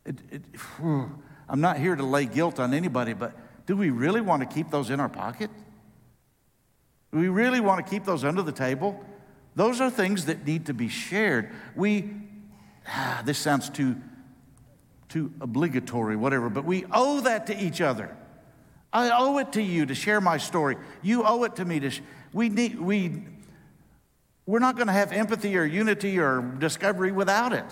It, 0.06 0.16
it, 0.32 0.42
I'm 0.80 1.62
not 1.62 1.78
here 1.78 1.96
to 1.96 2.04
lay 2.04 2.26
guilt 2.26 2.60
on 2.60 2.74
anybody, 2.74 3.14
but 3.14 3.36
do 3.66 3.76
we 3.76 3.90
really 3.90 4.22
want 4.22 4.42
to 4.42 4.52
keep 4.52 4.70
those 4.70 4.90
in 4.90 5.00
our 5.00 5.10
pocket? 5.10 5.50
Do 7.12 7.20
we 7.20 7.30
really 7.30 7.60
want 7.60 7.86
to 7.86 7.90
keep 7.90 8.04
those 8.04 8.24
under 8.24 8.42
the 8.42 8.52
table? 8.52 9.04
Those 9.56 9.80
are 9.82 9.90
things 9.90 10.26
that 10.26 10.46
need 10.46 10.66
to 10.66 10.74
be 10.74 10.90
shared. 10.90 11.52
We, 11.76 12.12
ah, 12.88 13.22
this 13.26 13.38
sounds 13.38 13.70
too, 13.70 13.96
too 15.10 15.34
obligatory, 15.40 16.16
whatever, 16.16 16.50
but 16.50 16.66
we 16.66 16.86
owe 16.92 17.22
that 17.22 17.48
to 17.48 17.58
each 17.58 17.82
other. 17.82 18.16
I 18.92 19.12
owe 19.12 19.38
it 19.40 19.54
to 19.54 19.62
you 19.62 19.86
to 19.86 19.96
share 19.96 20.22
my 20.22 20.38
story. 20.38 20.78
You 21.02 21.24
owe 21.24 21.44
it 21.44 21.58
to 21.58 21.66
me 21.66 21.80
to. 21.82 21.90
Sh- 21.90 22.02
we 22.32 22.50
need. 22.50 22.80
We 22.80 23.24
we're 24.46 24.60
not 24.60 24.76
going 24.76 24.88
to 24.88 24.94
have 24.94 25.12
empathy 25.12 25.58
or 25.58 25.66
unity 25.66 26.20
or 26.20 26.42
discovery 26.42 27.12
without 27.12 27.52
it. 27.52 27.66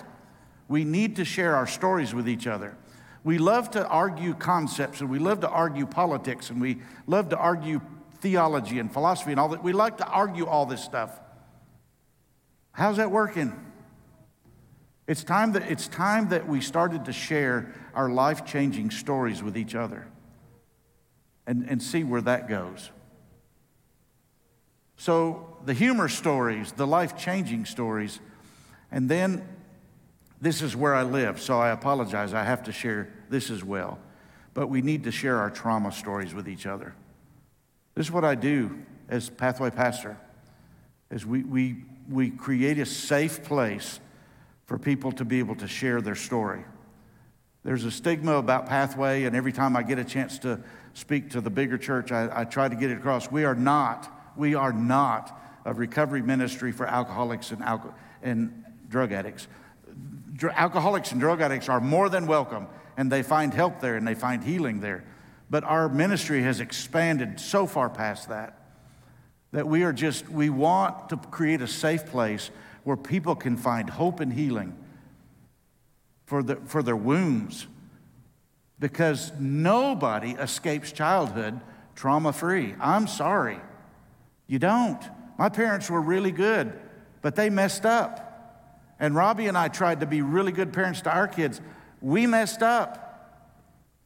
We 0.66 0.84
need 0.84 1.16
to 1.16 1.24
share 1.24 1.54
our 1.54 1.66
stories 1.66 2.12
with 2.12 2.28
each 2.28 2.46
other. 2.46 2.76
We 3.22 3.38
love 3.38 3.70
to 3.72 3.86
argue 3.86 4.34
concepts 4.34 5.00
and 5.00 5.08
we 5.08 5.18
love 5.18 5.40
to 5.40 5.48
argue 5.48 5.86
politics 5.86 6.50
and 6.50 6.60
we 6.60 6.78
love 7.06 7.28
to 7.30 7.38
argue 7.38 7.80
theology 8.18 8.80
and 8.80 8.92
philosophy 8.92 9.30
and 9.30 9.40
all 9.40 9.48
that. 9.50 9.62
We 9.62 9.72
like 9.72 9.98
to 9.98 10.06
argue 10.06 10.46
all 10.46 10.66
this 10.66 10.82
stuff. 10.82 11.20
How's 12.74 12.96
that 12.96 13.10
working? 13.10 13.52
It's 15.06 15.22
time 15.22 15.52
that, 15.52 15.70
it's 15.70 15.86
time 15.86 16.28
that 16.30 16.48
we 16.48 16.60
started 16.60 17.04
to 17.04 17.12
share 17.12 17.72
our 17.94 18.08
life 18.08 18.44
changing 18.44 18.90
stories 18.90 19.42
with 19.42 19.56
each 19.56 19.74
other 19.74 20.08
and, 21.46 21.68
and 21.68 21.80
see 21.80 22.02
where 22.02 22.20
that 22.22 22.48
goes. 22.48 22.90
So, 24.96 25.56
the 25.64 25.74
humor 25.74 26.08
stories, 26.08 26.72
the 26.72 26.86
life 26.86 27.16
changing 27.16 27.64
stories, 27.64 28.20
and 28.90 29.08
then 29.08 29.46
this 30.40 30.62
is 30.62 30.74
where 30.74 30.94
I 30.94 31.02
live, 31.02 31.40
so 31.40 31.58
I 31.58 31.70
apologize. 31.70 32.34
I 32.34 32.42
have 32.42 32.64
to 32.64 32.72
share 32.72 33.12
this 33.28 33.50
as 33.50 33.62
well. 33.62 33.98
But 34.52 34.68
we 34.68 34.82
need 34.82 35.04
to 35.04 35.10
share 35.10 35.38
our 35.38 35.50
trauma 35.50 35.92
stories 35.92 36.34
with 36.34 36.48
each 36.48 36.66
other. 36.66 36.94
This 37.94 38.06
is 38.06 38.12
what 38.12 38.24
I 38.24 38.34
do 38.34 38.78
as 39.08 39.30
Pathway 39.30 39.70
Pastor, 39.70 40.16
is 41.10 41.24
we, 41.26 41.42
we, 41.44 41.84
we 42.10 42.30
create 42.30 42.78
a 42.78 42.86
safe 42.86 43.44
place 43.44 44.00
for 44.66 44.78
people 44.78 45.12
to 45.12 45.24
be 45.24 45.38
able 45.38 45.56
to 45.56 45.68
share 45.68 46.00
their 46.00 46.14
story. 46.14 46.64
There's 47.64 47.84
a 47.84 47.90
stigma 47.90 48.34
about 48.34 48.66
Pathway, 48.66 49.24
and 49.24 49.34
every 49.34 49.52
time 49.52 49.76
I 49.76 49.82
get 49.82 49.98
a 49.98 50.04
chance 50.04 50.38
to 50.40 50.60
speak 50.92 51.30
to 51.30 51.40
the 51.40 51.50
bigger 51.50 51.78
church, 51.78 52.12
I, 52.12 52.30
I 52.40 52.44
try 52.44 52.68
to 52.68 52.76
get 52.76 52.90
it 52.90 52.98
across. 52.98 53.30
We 53.30 53.44
are 53.44 53.54
not 53.54 54.10
we 54.36 54.54
are 54.54 54.72
not 54.72 55.40
a 55.64 55.72
recovery 55.72 56.22
ministry 56.22 56.72
for 56.72 56.86
alcoholics 56.86 57.50
and, 57.50 57.62
alco- 57.62 57.94
and 58.22 58.64
drug 58.88 59.12
addicts. 59.12 59.46
Dr- 60.34 60.54
alcoholics 60.56 61.12
and 61.12 61.20
drug 61.20 61.40
addicts 61.40 61.68
are 61.68 61.80
more 61.80 62.08
than 62.08 62.26
welcome, 62.26 62.66
and 62.96 63.10
they 63.10 63.22
find 63.22 63.54
help 63.54 63.80
there 63.80 63.96
and 63.96 64.06
they 64.06 64.14
find 64.14 64.42
healing 64.42 64.80
there. 64.80 65.04
But 65.50 65.64
our 65.64 65.88
ministry 65.88 66.42
has 66.42 66.60
expanded 66.60 67.38
so 67.38 67.66
far 67.66 67.88
past 67.88 68.28
that 68.28 68.58
that 69.54 69.68
we 69.68 69.84
are 69.84 69.92
just, 69.92 70.28
we 70.28 70.50
want 70.50 71.08
to 71.10 71.16
create 71.16 71.60
a 71.60 71.68
safe 71.68 72.06
place 72.06 72.50
where 72.82 72.96
people 72.96 73.36
can 73.36 73.56
find 73.56 73.88
hope 73.88 74.18
and 74.18 74.32
healing 74.32 74.76
for, 76.26 76.42
the, 76.42 76.56
for 76.66 76.82
their 76.82 76.96
wounds 76.96 77.68
because 78.80 79.30
nobody 79.38 80.32
escapes 80.32 80.90
childhood 80.90 81.60
trauma 81.94 82.32
free. 82.32 82.74
I'm 82.80 83.06
sorry. 83.06 83.60
You 84.48 84.58
don't. 84.58 85.00
My 85.38 85.48
parents 85.48 85.88
were 85.88 86.00
really 86.00 86.32
good, 86.32 86.72
but 87.22 87.36
they 87.36 87.48
messed 87.48 87.86
up. 87.86 88.90
And 88.98 89.14
Robbie 89.14 89.46
and 89.46 89.56
I 89.56 89.68
tried 89.68 90.00
to 90.00 90.06
be 90.06 90.20
really 90.20 90.50
good 90.50 90.72
parents 90.72 91.00
to 91.02 91.14
our 91.14 91.28
kids. 91.28 91.60
We 92.00 92.26
messed 92.26 92.64
up. 92.64 93.04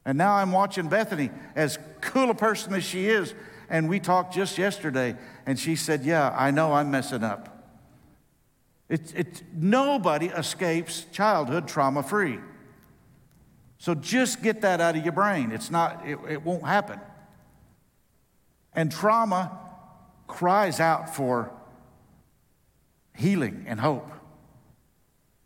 And 0.05 0.19
now 0.19 0.35
I'm 0.35 0.53
watching 0.53 0.89
Bethany, 0.89 1.31
as 1.57 1.79
cool 2.03 2.29
a 2.29 2.35
person 2.35 2.75
as 2.75 2.85
she 2.85 3.07
is. 3.07 3.33
And 3.69 3.89
we 3.89 4.01
talked 4.01 4.35
just 4.35 4.57
yesterday, 4.59 5.17
and 5.47 5.59
she 5.59 5.77
said, 5.77 6.05
Yeah, 6.05 6.35
I 6.37 6.51
know 6.51 6.73
I'm 6.73 6.91
messing 6.91 7.23
up. 7.23 7.55
It's, 8.89 9.13
it's, 9.13 9.43
nobody 9.55 10.27
escapes 10.27 11.07
childhood 11.13 11.69
trauma 11.69 12.03
free. 12.03 12.39
So 13.77 13.95
just 13.95 14.43
get 14.43 14.63
that 14.63 14.81
out 14.81 14.97
of 14.97 15.05
your 15.05 15.13
brain. 15.13 15.53
It's 15.53 15.71
not, 15.71 16.07
it, 16.07 16.19
it 16.29 16.43
won't 16.43 16.67
happen. 16.67 16.99
And 18.73 18.91
trauma 18.91 19.59
cries 20.27 20.81
out 20.81 21.15
for 21.15 21.53
healing 23.15 23.65
and 23.69 23.79
hope. 23.79 24.11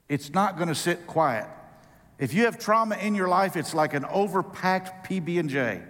It's 0.08 0.32
not 0.32 0.56
going 0.56 0.68
to 0.68 0.74
sit 0.74 1.06
quiet. 1.06 1.46
If 2.18 2.34
you 2.34 2.44
have 2.44 2.58
trauma 2.58 2.96
in 2.96 3.14
your 3.14 3.28
life, 3.28 3.56
it's 3.56 3.74
like 3.74 3.94
an 3.94 4.04
overpacked 4.04 5.06
PB&J. 5.06 5.82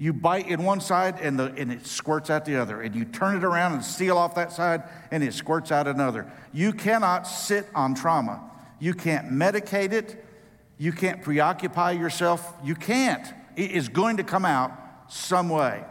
You 0.00 0.14
bite 0.14 0.48
in 0.48 0.64
one 0.64 0.80
side 0.80 1.18
and, 1.20 1.38
the, 1.38 1.52
and 1.58 1.70
it 1.70 1.86
squirts 1.86 2.30
out 2.30 2.46
the 2.46 2.56
other, 2.56 2.80
and 2.80 2.94
you 2.94 3.04
turn 3.04 3.36
it 3.36 3.44
around 3.44 3.74
and 3.74 3.84
seal 3.84 4.16
off 4.16 4.34
that 4.36 4.50
side 4.50 4.82
and 5.10 5.22
it 5.22 5.34
squirts 5.34 5.70
out 5.70 5.86
another. 5.86 6.32
You 6.54 6.72
cannot 6.72 7.24
sit 7.26 7.66
on 7.74 7.94
trauma. 7.94 8.50
You 8.78 8.94
can't 8.94 9.30
medicate 9.30 9.92
it. 9.92 10.24
You 10.78 10.92
can't 10.92 11.20
preoccupy 11.20 11.92
yourself. 11.92 12.50
You 12.64 12.74
can't. 12.74 13.30
It 13.56 13.72
is 13.72 13.90
going 13.90 14.16
to 14.16 14.24
come 14.24 14.46
out 14.46 14.72
some 15.08 15.50
way. 15.50 15.84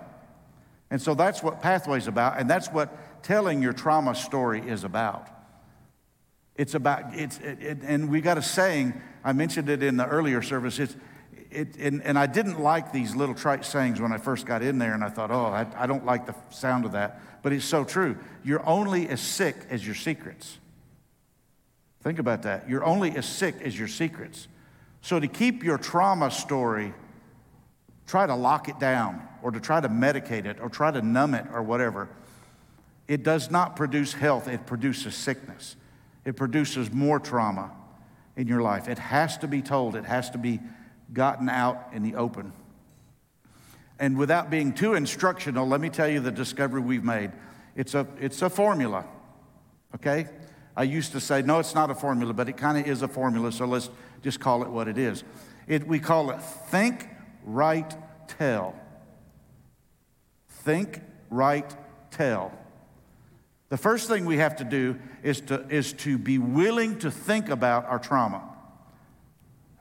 And 0.89 0.99
so 0.99 1.13
that's 1.13 1.43
what 1.43 1.61
Pathway's 1.61 2.07
about, 2.07 2.39
and 2.39 2.49
that's 2.49 2.69
what 2.69 3.21
telling 3.21 3.61
your 3.61 3.73
trauma 3.73 4.15
story 4.15 4.67
is 4.67 4.83
about. 4.83 5.27
It's 6.55 6.73
about, 6.73 7.13
it's, 7.13 7.37
it, 7.37 7.61
it, 7.61 7.77
and 7.83 8.09
we 8.09 8.21
got 8.21 8.39
a 8.39 8.41
saying, 8.41 8.99
I 9.23 9.33
mentioned 9.33 9.69
it 9.69 9.83
in 9.83 9.97
the 9.97 10.07
earlier 10.07 10.41
service, 10.41 10.79
it's, 10.79 10.95
it, 11.51 11.77
and, 11.77 12.03
and, 12.03 12.17
I 12.17 12.27
didn't 12.27 12.59
like 12.59 12.91
these 12.91 13.15
little 13.15 13.33
trite 13.33 13.65
sayings 13.65 13.99
when 13.99 14.11
I 14.11 14.17
first 14.17 14.45
got 14.45 14.61
in 14.61 14.77
there, 14.77 14.93
and 14.93 15.03
I 15.03 15.09
thought, 15.09 15.31
oh, 15.31 15.45
I, 15.45 15.65
I 15.75 15.87
don't 15.87 16.05
like 16.05 16.25
the 16.25 16.35
sound 16.49 16.85
of 16.85 16.91
that. 16.91 17.21
But 17.41 17.53
it's 17.53 17.65
so 17.65 17.83
true. 17.83 18.17
You're 18.43 18.65
only 18.67 19.09
as 19.09 19.19
sick 19.19 19.55
as 19.69 19.85
your 19.85 19.95
secrets. 19.95 20.59
Think 22.01 22.19
about 22.19 22.43
that. 22.43 22.69
You're 22.69 22.83
only 22.83 23.15
as 23.15 23.25
sick 23.25 23.55
as 23.61 23.77
your 23.77 23.87
secrets. 23.87 24.47
So, 25.01 25.19
to 25.19 25.27
keep 25.27 25.63
your 25.63 25.77
trauma 25.77 26.29
story, 26.29 26.93
try 28.05 28.27
to 28.27 28.35
lock 28.35 28.69
it 28.69 28.79
down 28.79 29.21
or 29.41 29.51
to 29.51 29.59
try 29.59 29.81
to 29.81 29.89
medicate 29.89 30.45
it 30.45 30.57
or 30.61 30.69
try 30.69 30.91
to 30.91 31.01
numb 31.01 31.33
it 31.33 31.45
or 31.53 31.63
whatever. 31.63 32.09
It 33.07 33.23
does 33.23 33.49
not 33.49 33.75
produce 33.75 34.13
health, 34.13 34.47
it 34.47 34.65
produces 34.65 35.15
sickness. 35.15 35.75
It 36.25 36.35
produces 36.35 36.91
more 36.91 37.19
trauma 37.19 37.71
in 38.35 38.47
your 38.47 38.61
life. 38.61 38.87
It 38.87 38.99
has 38.99 39.37
to 39.39 39.47
be 39.47 39.61
told, 39.61 39.95
it 39.95 40.05
has 40.05 40.29
to 40.31 40.37
be 40.37 40.59
gotten 41.13 41.49
out 41.49 41.89
in 41.93 42.03
the 42.03 42.15
open. 42.15 42.53
And 43.99 44.17
without 44.17 44.49
being 44.49 44.73
too 44.73 44.93
instructional, 44.93 45.67
let 45.67 45.81
me 45.81 45.89
tell 45.89 46.07
you 46.07 46.19
the 46.19 46.31
discovery 46.31 46.81
we've 46.81 47.03
made. 47.03 47.31
It's 47.75 47.93
a, 47.93 48.07
it's 48.19 48.41
a 48.41 48.49
formula, 48.49 49.05
okay? 49.95 50.27
I 50.75 50.83
used 50.83 51.11
to 51.11 51.19
say, 51.19 51.41
no, 51.41 51.59
it's 51.59 51.75
not 51.75 51.91
a 51.91 51.95
formula, 51.95 52.33
but 52.33 52.47
it 52.47 52.55
kind 52.57 52.77
of 52.77 52.87
is 52.87 53.01
a 53.01 53.07
formula, 53.07 53.51
so 53.51 53.65
let's 53.65 53.89
just 54.21 54.39
call 54.39 54.63
it 54.63 54.69
what 54.69 54.87
it 54.87 54.97
is. 54.97 55.23
It, 55.67 55.87
we 55.87 55.99
call 55.99 56.31
it 56.31 56.41
think, 56.41 57.07
write, 57.43 57.95
tell. 58.27 58.75
Think, 60.47 61.01
write, 61.29 61.75
tell. 62.11 62.53
The 63.69 63.77
first 63.77 64.07
thing 64.07 64.25
we 64.25 64.37
have 64.37 64.55
to 64.57 64.63
do 64.63 64.97
is 65.21 65.41
to, 65.41 65.67
is 65.69 65.93
to 65.93 66.17
be 66.17 66.37
willing 66.37 66.99
to 66.99 67.11
think 67.11 67.49
about 67.49 67.85
our 67.85 67.99
trauma. 67.99 68.41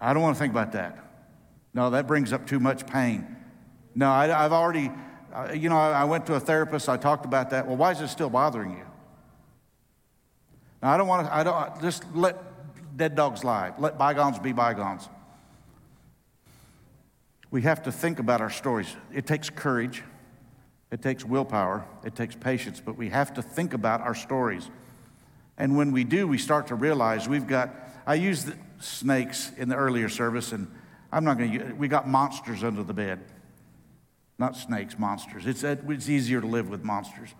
I 0.00 0.12
don't 0.12 0.23
want 0.23 0.37
to 0.37 0.38
think 0.38 0.52
about 0.52 0.73
that. 0.73 1.08
No, 1.78 1.90
that 1.90 2.08
brings 2.08 2.32
up 2.32 2.44
too 2.44 2.58
much 2.58 2.88
pain. 2.88 3.37
No, 3.94 4.11
I, 4.11 4.26
have 4.26 4.52
already, 4.52 4.90
uh, 5.32 5.52
you 5.54 5.68
know, 5.68 5.76
I, 5.76 6.00
I 6.00 6.04
went 6.06 6.26
to 6.26 6.35
a 6.35 6.40
therapist, 6.40 6.88
I 6.88 6.97
talked 6.97 7.25
about 7.25 7.50
that. 7.50 7.68
Well, 7.68 7.76
why 7.76 7.92
is 7.92 8.00
it 8.00 8.08
still 8.08 8.28
bothering 8.28 8.73
you? 8.73 8.85
Now, 10.82 10.92
I 10.92 10.97
don't 10.97 11.06
want 11.06 11.28
to, 11.28 11.32
I 11.32 11.44
don't, 11.44 11.80
just 11.80 12.02
let 12.16 12.37
dead 12.97 13.14
dogs 13.14 13.44
lie. 13.44 13.74
Let 13.79 13.96
bygones 13.96 14.40
be 14.40 14.50
bygones. 14.50 15.09
We 17.53 17.62
have 17.62 17.85
to 17.85 17.92
think 17.92 18.18
about 18.18 18.40
our 18.40 18.50
stories. 18.50 18.96
It 19.14 19.29
takes 19.29 19.48
courage, 19.48 20.03
it 20.90 21.00
takes 21.00 21.24
willpower, 21.24 21.87
it 22.03 22.16
takes 22.16 22.35
patience, 22.35 22.83
but 22.85 22.96
we 22.96 23.11
have 23.11 23.35
to 23.35 23.40
think 23.40 23.72
about 23.72 24.00
our 24.00 24.16
stories. 24.16 24.68
And 25.57 25.76
when 25.76 25.92
we 25.92 26.03
do, 26.03 26.26
we 26.26 26.38
start 26.38 26.66
to 26.66 26.74
realize 26.74 27.29
we've 27.29 27.46
got, 27.46 27.72
I 28.05 28.14
used 28.14 28.53
snakes 28.81 29.53
in 29.57 29.68
the 29.68 29.76
earlier 29.76 30.09
service, 30.09 30.50
and 30.50 30.66
I'm 31.12 31.25
not 31.25 31.38
going 31.38 31.59
to, 31.59 31.73
we 31.75 31.88
got 31.88 32.07
monsters 32.07 32.62
under 32.62 32.83
the 32.83 32.92
bed. 32.92 33.21
Not 34.38 34.57
snakes, 34.57 34.99
monsters. 34.99 35.47
It's, 35.47 35.64
it's 35.64 36.09
easier 36.09 36.40
to 36.40 36.47
live 36.47 36.68
with 36.68 36.85
monsters. 36.85 37.31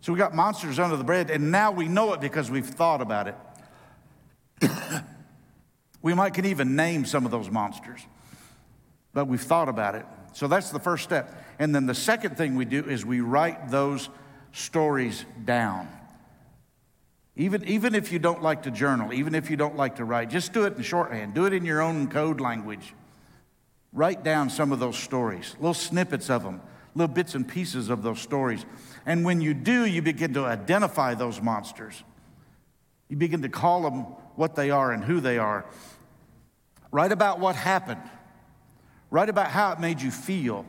So 0.00 0.12
we 0.12 0.18
got 0.18 0.34
monsters 0.34 0.78
under 0.78 0.96
the 0.96 1.04
bed, 1.04 1.30
and 1.30 1.50
now 1.50 1.70
we 1.70 1.88
know 1.88 2.12
it 2.12 2.20
because 2.20 2.50
we've 2.50 2.66
thought 2.66 3.00
about 3.00 3.28
it. 3.28 4.70
we 6.02 6.14
might 6.14 6.34
can 6.34 6.44
even 6.44 6.76
name 6.76 7.04
some 7.04 7.24
of 7.24 7.30
those 7.30 7.50
monsters, 7.50 8.00
but 9.12 9.26
we've 9.26 9.42
thought 9.42 9.68
about 9.68 9.94
it. 9.94 10.06
So 10.32 10.46
that's 10.46 10.70
the 10.70 10.78
first 10.78 11.04
step. 11.04 11.44
And 11.58 11.74
then 11.74 11.86
the 11.86 11.94
second 11.94 12.36
thing 12.36 12.54
we 12.54 12.64
do 12.64 12.84
is 12.84 13.04
we 13.04 13.20
write 13.20 13.70
those 13.70 14.08
stories 14.52 15.24
down. 15.44 15.88
Even, 17.40 17.64
even 17.68 17.94
if 17.94 18.10
you 18.10 18.18
don't 18.18 18.42
like 18.42 18.64
to 18.64 18.70
journal, 18.72 19.12
even 19.12 19.32
if 19.36 19.48
you 19.48 19.56
don't 19.56 19.76
like 19.76 19.96
to 19.96 20.04
write, 20.04 20.28
just 20.28 20.52
do 20.52 20.64
it 20.64 20.76
in 20.76 20.82
shorthand. 20.82 21.34
Do 21.34 21.46
it 21.46 21.52
in 21.52 21.64
your 21.64 21.80
own 21.80 22.08
code 22.08 22.40
language. 22.40 22.94
Write 23.92 24.24
down 24.24 24.50
some 24.50 24.72
of 24.72 24.80
those 24.80 24.98
stories, 24.98 25.54
little 25.60 25.72
snippets 25.72 26.28
of 26.30 26.42
them, 26.42 26.60
little 26.96 27.14
bits 27.14 27.36
and 27.36 27.46
pieces 27.46 27.90
of 27.90 28.02
those 28.02 28.20
stories. 28.20 28.66
And 29.06 29.24
when 29.24 29.40
you 29.40 29.54
do, 29.54 29.86
you 29.86 30.02
begin 30.02 30.34
to 30.34 30.46
identify 30.46 31.14
those 31.14 31.40
monsters. 31.40 32.02
You 33.08 33.16
begin 33.16 33.40
to 33.42 33.48
call 33.48 33.82
them 33.82 34.00
what 34.34 34.56
they 34.56 34.70
are 34.70 34.90
and 34.90 35.04
who 35.04 35.20
they 35.20 35.38
are. 35.38 35.64
Write 36.90 37.12
about 37.12 37.38
what 37.38 37.54
happened. 37.54 38.02
Write 39.10 39.28
about 39.28 39.46
how 39.46 39.70
it 39.72 39.78
made 39.78 40.02
you 40.02 40.10
feel. 40.10 40.66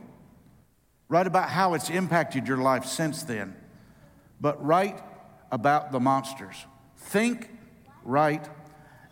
Write 1.08 1.26
about 1.26 1.50
how 1.50 1.74
it's 1.74 1.90
impacted 1.90 2.46
your 2.46 2.58
life 2.58 2.84
since 2.84 3.24
then. 3.24 3.56
But 4.40 4.64
write 4.64 5.02
about 5.50 5.92
the 5.92 6.00
monsters. 6.00 6.66
Think, 6.96 7.50
write, 8.04 8.48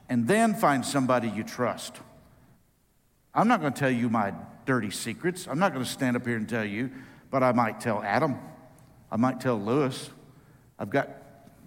and 0.09 0.27
then 0.27 0.55
find 0.55 0.85
somebody 0.85 1.29
you 1.29 1.44
trust. 1.44 1.96
I'm 3.35 3.48
not 3.48 3.61
going 3.61 3.72
to 3.72 3.79
tell 3.79 3.90
you 3.90 4.09
my 4.09 4.33
dirty 4.64 4.90
secrets. 4.90 5.46
I'm 5.46 5.59
not 5.59 5.72
going 5.72 5.85
to 5.85 5.90
stand 5.90 6.16
up 6.16 6.27
here 6.27 6.37
and 6.37 6.48
tell 6.48 6.64
you, 6.64 6.90
but 7.31 7.42
I 7.42 7.53
might 7.53 7.81
tell 7.81 8.03
Adam. 8.03 8.38
I 9.11 9.16
might 9.16 9.40
tell 9.40 9.59
Lewis. 9.61 10.11
I've 10.79 10.90
got 10.90 11.09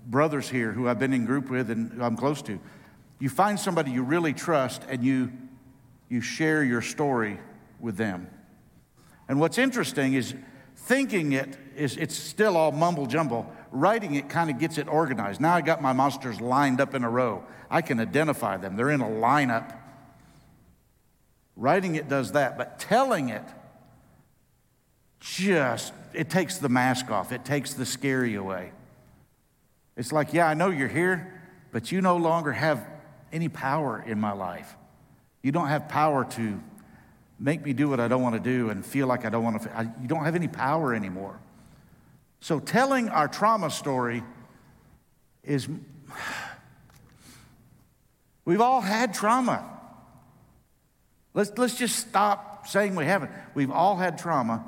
brothers 0.06 0.50
here 0.50 0.72
who 0.72 0.88
I've 0.88 1.00
been 1.00 1.14
in 1.14 1.26
group 1.26 1.50
with 1.50 1.70
and 1.70 1.92
who 1.94 2.04
I'm 2.04 2.16
close 2.16 2.42
to. 2.44 2.60
You 3.20 3.30
find 3.30 3.60
somebody 3.60 3.92
you 3.92 4.04
really 4.04 4.34
trust 4.34 4.84
and 4.90 5.04
you, 5.04 5.32
you 6.10 6.22
share 6.22 6.64
your 6.64 6.82
story 6.82 7.40
with 7.80 7.98
them. 7.98 8.28
And 9.28 9.40
what's 9.40 9.58
interesting 9.58 10.14
is 10.14 10.34
thinking 10.76 11.34
it 11.34 11.58
is 11.76 11.98
it's 11.98 12.16
still 12.16 12.58
all 12.58 12.72
mumble 12.72 13.06
jumble. 13.06 13.52
Writing 13.72 14.16
it 14.16 14.30
kind 14.30 14.50
of 14.50 14.60
gets 14.60 14.78
it 14.78 14.88
organized. 14.88 15.40
Now 15.40 15.56
I 15.56 15.62
got 15.62 15.82
my 15.82 15.94
monsters 15.94 16.42
lined 16.42 16.82
up 16.82 16.94
in 16.94 17.04
a 17.04 17.10
row. 17.10 17.44
I 17.70 17.82
can 17.82 18.00
identify 18.00 18.58
them. 18.58 18.76
They're 18.76 18.92
in 18.92 19.02
a 19.02 19.08
lineup. 19.08 19.78
Writing 21.56 21.96
it 21.96 22.10
does 22.10 22.34
that, 22.34 22.58
but 22.58 22.80
telling 22.80 23.30
it 23.30 23.44
just 25.20 25.94
it 26.14 26.30
takes 26.30 26.58
the 26.58 26.70
mask 26.70 27.10
off. 27.10 27.32
It 27.32 27.46
takes 27.46 27.74
the 27.74 27.86
scary 27.86 28.36
away. 28.36 28.72
It's 29.96 30.12
like, 30.12 30.34
yeah, 30.34 30.48
I 30.48 30.54
know 30.54 30.70
you're 30.70 30.88
here, 30.88 31.42
but 31.72 31.92
you 31.92 32.02
no 32.02 32.18
longer 32.18 32.52
have 32.52 32.86
any 33.32 33.50
power 33.50 34.04
in 34.06 34.20
my 34.20 34.32
life. 34.34 34.76
You 35.42 35.52
don't 35.52 35.68
have 35.68 35.88
power 35.88 36.26
to 36.26 36.62
make 37.40 37.64
me 37.64 37.74
do 37.74 37.90
what 37.90 38.00
I 38.00 38.08
don't 38.08 38.22
want 38.22 38.36
to 38.36 38.42
do 38.42 38.70
and 38.70 38.86
feel 38.86 39.08
like 39.08 39.26
I 39.26 39.30
don't 39.30 39.44
want 39.44 39.62
to. 39.64 39.78
I, 39.78 39.82
you 39.84 40.08
don't 40.08 40.26
have 40.26 40.36
any 40.36 40.48
power 40.48 40.94
anymore. 40.94 41.40
So, 42.42 42.60
telling 42.60 43.10
our 43.10 43.28
trauma 43.28 43.70
story 43.70 44.24
is. 45.44 45.70
We've 48.44 48.62
all 48.62 48.82
had 48.82 49.14
trauma. 49.14 49.64
Let's, 51.34 51.58
let's 51.58 51.76
just 51.76 51.96
stop 51.96 52.68
saying 52.68 52.96
we 52.96 53.06
haven't. 53.06 53.32
We've 53.54 53.72
all 53.72 53.96
had 53.96 54.18
trauma. 54.18 54.66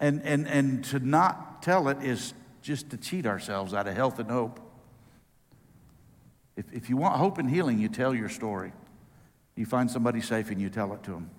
And, 0.00 0.22
and, 0.22 0.46
and 0.46 0.84
to 0.86 1.00
not 1.00 1.62
tell 1.62 1.88
it 1.88 2.02
is 2.02 2.32
just 2.62 2.90
to 2.90 2.96
cheat 2.96 3.26
ourselves 3.26 3.74
out 3.74 3.88
of 3.88 3.94
health 3.94 4.18
and 4.20 4.30
hope. 4.30 4.60
If, 6.56 6.72
if 6.72 6.88
you 6.88 6.96
want 6.96 7.16
hope 7.16 7.38
and 7.38 7.50
healing, 7.50 7.78
you 7.78 7.88
tell 7.88 8.14
your 8.14 8.28
story. 8.28 8.72
You 9.56 9.66
find 9.66 9.90
somebody 9.90 10.20
safe 10.20 10.50
and 10.50 10.60
you 10.60 10.70
tell 10.70 10.94
it 10.94 11.02
to 11.04 11.10
them. 11.10 11.30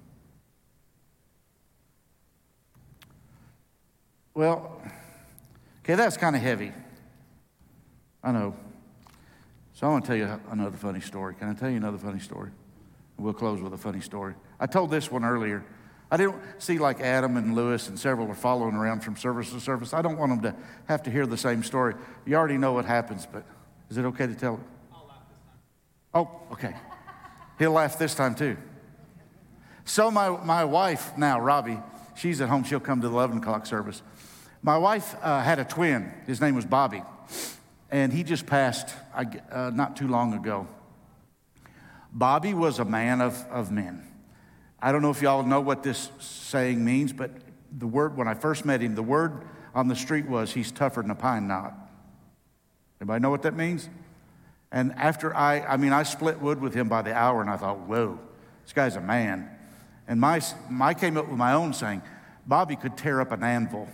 Well, 4.39 4.81
okay, 5.83 5.95
that's 5.95 6.15
kind 6.15 6.33
of 6.33 6.41
heavy. 6.41 6.71
I 8.23 8.31
know. 8.31 8.55
So 9.73 9.85
I 9.85 9.89
want 9.89 10.05
to 10.05 10.07
tell 10.07 10.15
you 10.15 10.39
another 10.49 10.77
funny 10.77 11.01
story. 11.01 11.35
Can 11.35 11.49
I 11.49 11.53
tell 11.53 11.69
you 11.69 11.75
another 11.75 11.97
funny 11.97 12.21
story? 12.21 12.51
We'll 13.17 13.33
close 13.33 13.59
with 13.59 13.73
a 13.73 13.77
funny 13.77 13.99
story. 13.99 14.35
I 14.57 14.65
told 14.65 14.91
this 14.91 15.11
one 15.11 15.25
earlier. 15.25 15.65
I 16.09 16.15
didn't 16.15 16.37
see 16.57 16.77
like 16.77 17.01
Adam 17.01 17.35
and 17.35 17.53
Lewis 17.53 17.89
and 17.89 17.99
several 17.99 18.31
are 18.31 18.33
following 18.33 18.75
around 18.75 19.01
from 19.01 19.17
service 19.17 19.51
to 19.51 19.59
service. 19.59 19.93
I 19.93 20.01
don't 20.01 20.17
want 20.17 20.41
them 20.41 20.53
to 20.53 20.57
have 20.87 21.03
to 21.03 21.11
hear 21.11 21.25
the 21.25 21.35
same 21.35 21.61
story. 21.61 21.95
You 22.25 22.37
already 22.37 22.57
know 22.57 22.71
what 22.71 22.85
happens, 22.85 23.27
but 23.29 23.43
is 23.89 23.97
it 23.97 24.05
okay 24.05 24.25
to 24.25 24.35
tell 24.35 24.53
it? 24.53 24.97
Oh, 26.13 26.31
okay. 26.53 26.77
He'll 27.57 27.73
laugh 27.73 27.99
this 27.99 28.15
time 28.15 28.35
too. 28.35 28.55
So 29.83 30.09
my, 30.09 30.29
my 30.29 30.63
wife 30.63 31.17
now, 31.17 31.41
Robbie, 31.41 31.79
she's 32.19 32.41
at 32.41 32.49
home. 32.49 32.63
She'll 32.63 32.79
come 32.79 33.01
to 33.01 33.07
the 33.07 33.13
11 33.13 33.37
o'clock 33.39 33.65
service. 33.65 34.01
My 34.61 34.77
wife 34.77 35.15
uh, 35.21 35.41
had 35.41 35.59
a 35.59 35.65
twin. 35.65 36.11
His 36.27 36.41
name 36.41 36.55
was 36.55 36.65
Bobby, 36.65 37.01
and 37.89 38.11
he 38.11 38.23
just 38.23 38.45
passed 38.45 38.93
uh, 39.15 39.71
not 39.73 39.95
too 39.95 40.07
long 40.07 40.33
ago. 40.33 40.67
Bobby 42.11 42.53
was 42.53 42.79
a 42.79 42.85
man 42.85 43.21
of, 43.21 43.45
of 43.49 43.71
men. 43.71 44.05
I 44.81 44.91
don't 44.91 45.01
know 45.01 45.11
if 45.11 45.21
y'all 45.21 45.43
know 45.43 45.61
what 45.61 45.83
this 45.83 46.09
saying 46.19 46.83
means, 46.83 47.13
but 47.13 47.31
the 47.77 47.87
word, 47.87 48.17
when 48.17 48.27
I 48.27 48.33
first 48.33 48.65
met 48.65 48.81
him, 48.81 48.95
the 48.95 49.03
word 49.03 49.45
on 49.75 49.87
the 49.87 49.95
street 49.95 50.27
was, 50.27 50.51
he's 50.51 50.71
tougher 50.71 51.01
than 51.01 51.11
a 51.11 51.15
pine 51.15 51.47
knot. 51.47 51.73
Anybody 52.99 53.21
know 53.21 53.29
what 53.29 53.43
that 53.43 53.55
means? 53.55 53.87
And 54.71 54.93
after 54.93 55.35
I, 55.35 55.61
I 55.61 55.77
mean, 55.77 55.93
I 55.93 56.03
split 56.03 56.39
wood 56.39 56.59
with 56.59 56.73
him 56.73 56.89
by 56.89 57.01
the 57.01 57.13
hour, 57.13 57.41
and 57.41 57.49
I 57.49 57.57
thought, 57.57 57.79
whoa, 57.79 58.19
this 58.63 58.73
guy's 58.73 58.95
a 58.95 59.01
man. 59.01 59.49
And 60.09 60.19
my, 60.19 60.41
my 60.69 60.95
came 60.95 61.17
up 61.17 61.29
with 61.29 61.37
my 61.37 61.53
own 61.53 61.71
saying, 61.71 62.01
Bobby 62.47 62.75
could 62.75 62.97
tear 62.97 63.21
up 63.21 63.31
an 63.31 63.43
anvil. 63.43 63.87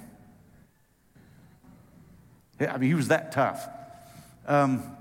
I 2.58 2.78
mean, 2.78 2.90
he 2.90 2.96
was 2.96 3.10
that 3.10 3.34
tough. 3.34 3.68
Um, 4.48 4.96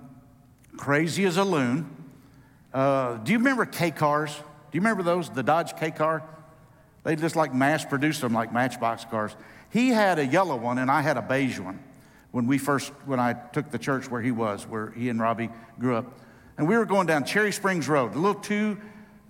crazy 0.76 1.24
as 1.24 1.36
a 1.36 1.44
loon. 1.44 1.88
Uh, 2.72 3.18
do 3.18 3.30
you 3.30 3.38
remember 3.38 3.64
K 3.64 3.92
cars? 3.92 4.34
Do 4.34 4.42
you 4.72 4.80
remember 4.80 5.04
those? 5.04 5.30
The 5.30 5.44
Dodge 5.44 5.76
K 5.76 5.92
car? 5.92 6.24
They 7.04 7.14
just 7.14 7.36
like 7.36 7.54
mass 7.54 7.84
produced 7.84 8.20
them 8.20 8.32
like 8.32 8.52
Matchbox 8.52 9.04
cars. 9.04 9.36
He 9.70 9.90
had 9.90 10.18
a 10.18 10.26
yellow 10.26 10.56
one, 10.56 10.78
and 10.78 10.90
I 10.90 11.00
had 11.00 11.16
a 11.16 11.22
beige 11.22 11.60
one 11.60 11.78
when 12.32 12.48
we 12.48 12.58
first, 12.58 12.90
when 13.06 13.20
I 13.20 13.34
took 13.34 13.70
the 13.70 13.78
church 13.78 14.10
where 14.10 14.20
he 14.20 14.32
was, 14.32 14.66
where 14.66 14.90
he 14.90 15.10
and 15.10 15.20
Robbie 15.20 15.50
grew 15.78 15.94
up. 15.94 16.18
And 16.58 16.66
we 16.66 16.76
were 16.76 16.86
going 16.86 17.06
down 17.06 17.24
Cherry 17.24 17.52
Springs 17.52 17.88
Road, 17.88 18.16
a 18.16 18.18
little 18.18 18.40
two, 18.40 18.78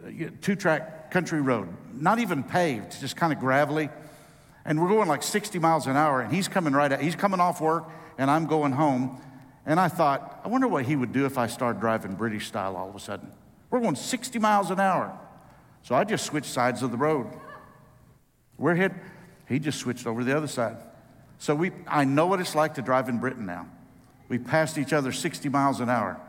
uh, 0.03 0.31
two 0.41 0.57
track 0.57 1.04
country 1.15 1.41
road, 1.41 1.69
not 1.93 2.19
even 2.19 2.43
paved, 2.43 3.01
just 3.01 3.15
kind 3.15 3.33
of 3.33 3.39
gravelly. 3.39 3.89
And 4.65 4.83
we're 4.83 4.89
going 4.89 5.07
like 5.07 5.23
60 5.23 5.61
miles 5.61 5.87
an 5.87 5.97
hour, 5.97 6.21
and 6.21 6.35
he's 6.35 6.49
coming 6.49 6.73
right. 6.73 7.01
He's 7.01 7.15
coming 7.15 7.39
off 7.39 7.61
work, 7.61 7.85
and 8.19 8.29
I'm 8.29 8.47
going 8.47 8.73
home. 8.73 9.23
And 9.65 9.79
I 9.79 9.87
thought, 9.87 10.41
I 10.45 10.49
wonder 10.49 10.67
what 10.67 10.87
he 10.87 10.97
would 10.97 11.13
do 11.13 11.25
if 11.25 11.39
I 11.39 11.47
started 11.47 11.79
driving 11.79 12.17
British 12.17 12.49
style 12.49 12.75
all 12.75 12.89
of 12.89 12.97
a 12.97 12.99
sudden. 12.99 13.31
We're 13.71 13.79
going 13.79 13.95
60 13.95 14.41
miles 14.41 14.73
an 14.73 14.81
hour. 14.81 15.17
So 15.85 15.95
I 15.95 16.03
just 16.03 16.27
switched 16.27 16.51
sides 16.51 16.83
of 16.83 16.91
the 16.91 16.97
road. 16.97 17.29
We're 18.59 18.75
hit. 18.75 18.91
He 19.49 19.61
just 19.61 19.79
switched 19.79 20.09
over 20.09 20.23
to 20.23 20.25
the 20.25 20.37
other 20.37 20.49
side. 20.49 20.79
So 21.39 21.55
we, 21.55 21.71
I 21.87 22.05
know 22.05 22.27
what 22.27 22.41
it's 22.41 22.57
like 22.57 22.75
to 22.75 22.83
drive 22.83 23.09
in 23.09 23.19
Britain 23.19 23.47
now. 23.47 23.69
We 24.29 24.39
passed 24.39 24.79
each 24.79 24.93
other 24.93 25.13
60 25.13 25.49
miles 25.49 25.79
an 25.79 25.89
hour. 25.89 26.21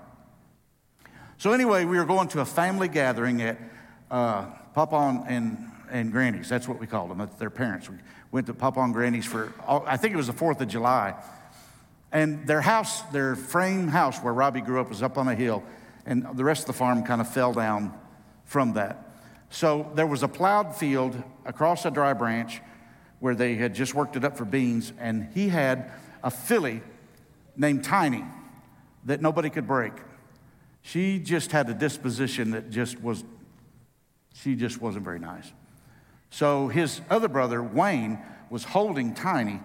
So 1.39 1.53
anyway, 1.53 1.85
we 1.85 1.97
were 1.97 2.05
going 2.05 2.27
to 2.29 2.41
a 2.41 2.45
family 2.45 2.87
gathering 2.87 3.41
at 3.41 3.57
uh, 4.11 4.45
Papa 4.75 5.23
and, 5.27 5.71
and 5.89 6.11
Granny's. 6.11 6.49
That's 6.49 6.67
what 6.67 6.79
we 6.79 6.85
called 6.85 7.09
them. 7.09 7.29
Their 7.39 7.49
parents. 7.49 7.89
We 7.89 7.95
went 8.31 8.47
to 8.47 8.53
Papa 8.53 8.81
and 8.81 8.93
Granny's 8.93 9.25
for, 9.25 9.53
oh, 9.65 9.83
I 9.87 9.95
think 9.95 10.13
it 10.13 10.17
was 10.17 10.27
the 10.27 10.33
4th 10.33 10.59
of 10.59 10.67
July. 10.67 11.15
And 12.11 12.45
their 12.45 12.59
house, 12.59 13.01
their 13.03 13.37
frame 13.37 13.87
house 13.87 14.19
where 14.19 14.33
Robbie 14.33 14.59
grew 14.59 14.81
up 14.81 14.89
was 14.89 15.01
up 15.01 15.17
on 15.17 15.29
a 15.29 15.35
hill. 15.35 15.63
And 16.05 16.27
the 16.35 16.43
rest 16.43 16.63
of 16.63 16.67
the 16.67 16.73
farm 16.73 17.03
kind 17.03 17.21
of 17.21 17.33
fell 17.33 17.53
down 17.53 17.97
from 18.43 18.73
that. 18.73 19.09
So 19.49 19.89
there 19.95 20.05
was 20.05 20.23
a 20.23 20.27
plowed 20.27 20.75
field 20.75 21.23
across 21.45 21.85
a 21.85 21.91
dry 21.91 22.11
branch 22.11 22.61
where 23.19 23.33
they 23.33 23.55
had 23.55 23.73
just 23.73 23.95
worked 23.95 24.17
it 24.17 24.25
up 24.25 24.37
for 24.37 24.43
beans, 24.43 24.91
and 24.99 25.29
he 25.33 25.47
had 25.47 25.89
a 26.21 26.29
filly 26.29 26.81
named 27.55 27.85
Tiny 27.85 28.25
that 29.05 29.21
nobody 29.21 29.49
could 29.49 29.67
break. 29.67 29.93
She 30.81 31.17
just 31.19 31.53
had 31.53 31.69
a 31.69 31.73
disposition 31.73 32.51
that 32.51 32.69
just 32.69 33.01
was, 33.01 33.23
she 34.35 34.55
just 34.55 34.81
wasn't 34.81 35.05
very 35.05 35.19
nice. 35.19 35.51
So 36.29 36.67
his 36.67 37.01
other 37.09 37.27
brother, 37.27 37.63
Wayne, 37.63 38.19
was 38.49 38.63
holding 38.63 39.13
Tiny, 39.13 39.61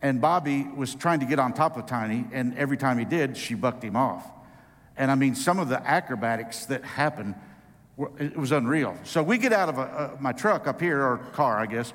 and 0.00 0.20
Bobby 0.20 0.64
was 0.76 0.94
trying 0.94 1.20
to 1.20 1.26
get 1.26 1.38
on 1.38 1.52
top 1.52 1.76
of 1.76 1.86
Tiny, 1.86 2.26
and 2.32 2.56
every 2.56 2.76
time 2.76 2.98
he 2.98 3.04
did, 3.04 3.36
she 3.36 3.54
bucked 3.54 3.82
him 3.82 3.96
off. 3.96 4.26
And 4.96 5.10
I 5.10 5.14
mean, 5.14 5.34
some 5.34 5.58
of 5.58 5.68
the 5.68 5.80
acrobatics 5.86 6.66
that 6.66 6.84
happened 6.84 7.34
it 8.18 8.36
was 8.36 8.52
unreal. 8.52 8.96
So 9.04 9.22
we 9.22 9.38
get 9.38 9.52
out 9.52 9.68
of 9.68 9.78
a, 9.78 10.14
a, 10.16 10.22
my 10.22 10.32
truck 10.32 10.66
up 10.66 10.80
here, 10.80 11.02
or 11.02 11.18
car, 11.32 11.58
I 11.58 11.66
guess, 11.66 11.92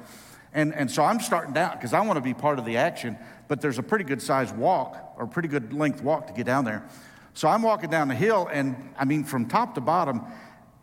and, 0.53 0.73
and 0.73 0.89
so 0.89 1.03
I'm 1.03 1.19
starting 1.19 1.53
down 1.53 1.73
because 1.73 1.93
I 1.93 2.01
want 2.01 2.17
to 2.17 2.21
be 2.21 2.33
part 2.33 2.59
of 2.59 2.65
the 2.65 2.77
action, 2.77 3.17
but 3.47 3.61
there's 3.61 3.77
a 3.77 3.83
pretty 3.83 4.05
good 4.05 4.21
size 4.21 4.51
walk 4.51 5.15
or 5.17 5.27
pretty 5.27 5.49
good 5.49 5.73
length 5.73 6.01
walk 6.01 6.27
to 6.27 6.33
get 6.33 6.45
down 6.45 6.65
there. 6.65 6.83
So 7.33 7.47
I'm 7.47 7.61
walking 7.61 7.89
down 7.89 8.07
the 8.07 8.15
hill, 8.15 8.49
and 8.51 8.93
I 8.97 9.05
mean, 9.05 9.23
from 9.23 9.45
top 9.45 9.75
to 9.75 9.81
bottom, 9.81 10.21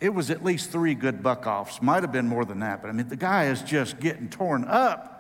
it 0.05 0.15
was 0.15 0.31
at 0.31 0.45
least 0.45 0.71
three 0.71 0.95
good 0.95 1.23
buck 1.23 1.47
offs. 1.47 1.81
Might 1.81 2.03
have 2.03 2.13
been 2.13 2.29
more 2.29 2.45
than 2.45 2.61
that, 2.61 2.83
but 2.83 2.89
I 2.89 2.93
mean, 2.93 3.09
the 3.09 3.17
guy 3.17 3.47
is 3.47 3.63
just 3.63 3.99
getting 4.01 4.29
torn 4.29 4.65
up. 4.65 5.11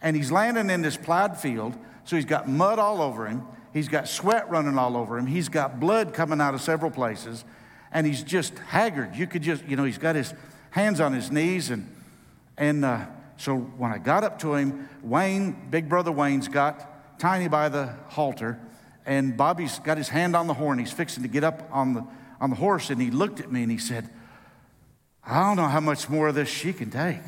And 0.00 0.16
he's 0.16 0.30
landing 0.32 0.70
in 0.70 0.80
this 0.80 0.96
plowed 0.96 1.36
field, 1.36 1.76
so 2.04 2.16
he's 2.16 2.24
got 2.24 2.48
mud 2.48 2.78
all 2.78 3.02
over 3.02 3.26
him. 3.26 3.42
He's 3.72 3.88
got 3.88 4.08
sweat 4.08 4.48
running 4.48 4.78
all 4.78 4.96
over 4.96 5.18
him. 5.18 5.26
He's 5.26 5.48
got 5.48 5.78
blood 5.78 6.14
coming 6.14 6.40
out 6.40 6.54
of 6.54 6.60
several 6.60 6.90
places 6.90 7.44
and 7.92 8.06
he's 8.06 8.22
just 8.22 8.58
haggard. 8.58 9.16
You 9.16 9.26
could 9.26 9.42
just, 9.42 9.64
you 9.66 9.76
know, 9.76 9.84
he's 9.84 9.98
got 9.98 10.14
his 10.14 10.34
hands 10.70 11.00
on 11.00 11.12
his 11.12 11.30
knees. 11.30 11.70
And, 11.70 11.94
and 12.56 12.84
uh, 12.84 13.06
so 13.36 13.56
when 13.56 13.92
I 13.92 13.98
got 13.98 14.24
up 14.24 14.38
to 14.40 14.54
him, 14.54 14.88
Wayne, 15.02 15.68
big 15.70 15.88
brother 15.88 16.12
Wayne's 16.12 16.48
got 16.48 17.18
Tiny 17.18 17.48
by 17.48 17.68
the 17.68 17.92
halter, 18.06 18.60
and 19.04 19.36
Bobby's 19.36 19.80
got 19.80 19.98
his 19.98 20.08
hand 20.08 20.36
on 20.36 20.46
the 20.46 20.54
horn. 20.54 20.78
He's 20.78 20.92
fixing 20.92 21.24
to 21.24 21.28
get 21.28 21.42
up 21.42 21.68
on 21.72 21.94
the, 21.94 22.06
on 22.40 22.50
the 22.50 22.56
horse, 22.56 22.90
and 22.90 23.00
he 23.00 23.10
looked 23.10 23.40
at 23.40 23.50
me 23.50 23.62
and 23.62 23.70
he 23.70 23.78
said, 23.78 24.08
I 25.24 25.40
don't 25.40 25.56
know 25.56 25.66
how 25.66 25.80
much 25.80 26.08
more 26.08 26.28
of 26.28 26.34
this 26.34 26.48
she 26.48 26.72
can 26.72 26.90
take. 26.90 27.20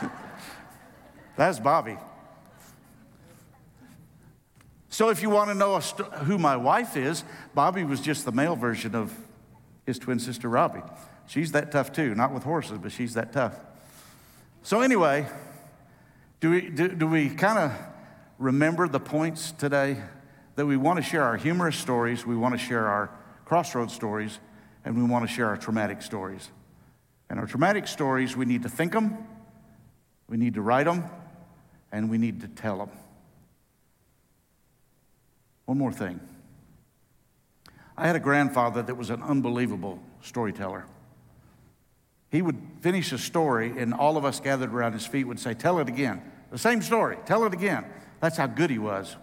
That's 1.36 1.58
Bobby. 1.58 1.98
So, 4.88 5.10
if 5.10 5.20
you 5.20 5.28
want 5.28 5.50
to 5.50 5.54
know 5.54 5.78
st- 5.80 6.10
who 6.10 6.38
my 6.38 6.56
wife 6.56 6.96
is, 6.96 7.22
Bobby 7.54 7.84
was 7.84 8.00
just 8.00 8.24
the 8.24 8.32
male 8.32 8.56
version 8.56 8.94
of 8.94 9.14
his 9.84 9.98
twin 9.98 10.18
sister, 10.18 10.48
Robbie. 10.48 10.80
She's 11.26 11.52
that 11.52 11.70
tough 11.70 11.92
too, 11.92 12.14
not 12.14 12.32
with 12.32 12.44
horses, 12.44 12.78
but 12.78 12.92
she's 12.92 13.12
that 13.12 13.32
tough. 13.32 13.54
So, 14.62 14.80
anyway, 14.80 15.26
do 16.40 16.50
we, 16.50 16.70
do, 16.70 16.88
do 16.88 17.06
we 17.06 17.28
kind 17.28 17.58
of 17.58 17.72
remember 18.38 18.88
the 18.88 19.00
points 19.00 19.52
today 19.52 19.98
that 20.56 20.66
we 20.66 20.76
want 20.76 20.96
to 20.96 21.02
share 21.02 21.22
our 21.22 21.36
humorous 21.36 21.76
stories, 21.76 22.26
we 22.26 22.36
want 22.36 22.58
to 22.58 22.58
share 22.58 22.86
our 22.86 23.10
crossroads 23.44 23.94
stories, 23.94 24.40
and 24.84 24.96
we 24.96 25.02
want 25.02 25.26
to 25.26 25.32
share 25.32 25.46
our 25.46 25.56
traumatic 25.56 26.02
stories? 26.02 26.50
And 27.28 27.38
our 27.38 27.46
traumatic 27.46 27.86
stories, 27.86 28.36
we 28.36 28.46
need 28.46 28.62
to 28.62 28.68
think 28.68 28.92
them, 28.92 29.26
we 30.28 30.36
need 30.36 30.54
to 30.54 30.62
write 30.62 30.84
them, 30.84 31.04
and 31.92 32.10
we 32.10 32.18
need 32.18 32.40
to 32.40 32.48
tell 32.48 32.78
them. 32.78 32.90
One 35.66 35.78
more 35.78 35.92
thing. 35.92 36.20
I 37.96 38.06
had 38.06 38.16
a 38.16 38.20
grandfather 38.20 38.82
that 38.82 38.94
was 38.94 39.10
an 39.10 39.22
unbelievable 39.22 40.00
storyteller. 40.22 40.86
He 42.30 42.42
would 42.42 42.60
finish 42.80 43.12
a 43.12 43.18
story, 43.18 43.72
and 43.78 43.94
all 43.94 44.16
of 44.16 44.24
us 44.24 44.40
gathered 44.40 44.72
around 44.72 44.92
his 44.92 45.06
feet 45.06 45.24
would 45.24 45.40
say, 45.40 45.54
Tell 45.54 45.78
it 45.78 45.88
again. 45.88 46.22
The 46.50 46.58
same 46.58 46.80
story, 46.82 47.18
tell 47.26 47.44
it 47.44 47.52
again. 47.52 47.84
That's 48.20 48.36
how 48.36 48.46
good 48.46 48.70
he 48.70 48.78
was. 48.78 49.16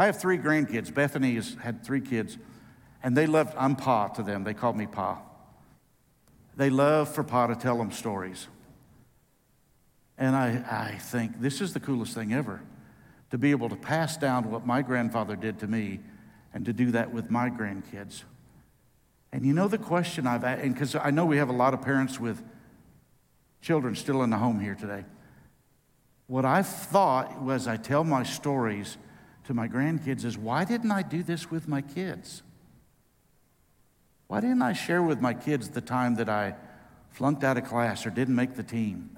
I 0.00 0.06
have 0.06 0.18
three 0.18 0.38
grandkids. 0.38 0.94
Bethany 0.94 1.34
has 1.34 1.58
had 1.60 1.84
three 1.84 2.00
kids, 2.00 2.38
and 3.02 3.14
they 3.14 3.26
loved, 3.26 3.54
I'm 3.58 3.76
Pa 3.76 4.08
to 4.08 4.22
them. 4.22 4.44
They 4.44 4.54
called 4.54 4.74
me 4.74 4.86
Pa. 4.86 5.20
They 6.56 6.70
love 6.70 7.14
for 7.14 7.22
Pa 7.22 7.48
to 7.48 7.54
tell 7.54 7.76
them 7.76 7.92
stories. 7.92 8.48
And 10.16 10.34
I, 10.34 10.64
I 10.70 10.96
think 10.96 11.42
this 11.42 11.60
is 11.60 11.74
the 11.74 11.80
coolest 11.80 12.14
thing 12.14 12.32
ever 12.32 12.62
to 13.30 13.36
be 13.36 13.50
able 13.50 13.68
to 13.68 13.76
pass 13.76 14.16
down 14.16 14.50
what 14.50 14.66
my 14.66 14.80
grandfather 14.80 15.36
did 15.36 15.58
to 15.58 15.66
me 15.66 16.00
and 16.54 16.64
to 16.64 16.72
do 16.72 16.92
that 16.92 17.12
with 17.12 17.30
my 17.30 17.50
grandkids. 17.50 18.22
And 19.34 19.44
you 19.44 19.52
know 19.52 19.68
the 19.68 19.76
question 19.76 20.26
I've 20.26 20.44
asked, 20.44 20.62
and 20.62 20.72
because 20.72 20.94
I 20.94 21.10
know 21.10 21.26
we 21.26 21.36
have 21.36 21.50
a 21.50 21.52
lot 21.52 21.74
of 21.74 21.82
parents 21.82 22.18
with 22.18 22.42
children 23.60 23.94
still 23.94 24.22
in 24.22 24.30
the 24.30 24.38
home 24.38 24.60
here 24.60 24.76
today. 24.76 25.04
What 26.26 26.46
I've 26.46 26.66
thought 26.66 27.42
was 27.42 27.68
I 27.68 27.76
tell 27.76 28.02
my 28.02 28.22
stories 28.22 28.96
to 29.50 29.54
my 29.54 29.66
grandkids 29.66 30.24
is 30.24 30.38
why 30.38 30.64
didn't 30.64 30.92
I 30.92 31.02
do 31.02 31.24
this 31.24 31.50
with 31.50 31.66
my 31.66 31.82
kids? 31.82 32.44
Why 34.28 34.40
didn't 34.40 34.62
I 34.62 34.74
share 34.74 35.02
with 35.02 35.20
my 35.20 35.34
kids 35.34 35.70
the 35.70 35.80
time 35.80 36.14
that 36.14 36.28
I 36.28 36.54
flunked 37.10 37.42
out 37.42 37.58
of 37.58 37.64
class 37.64 38.06
or 38.06 38.10
didn't 38.10 38.36
make 38.36 38.54
the 38.54 38.62
team 38.62 39.16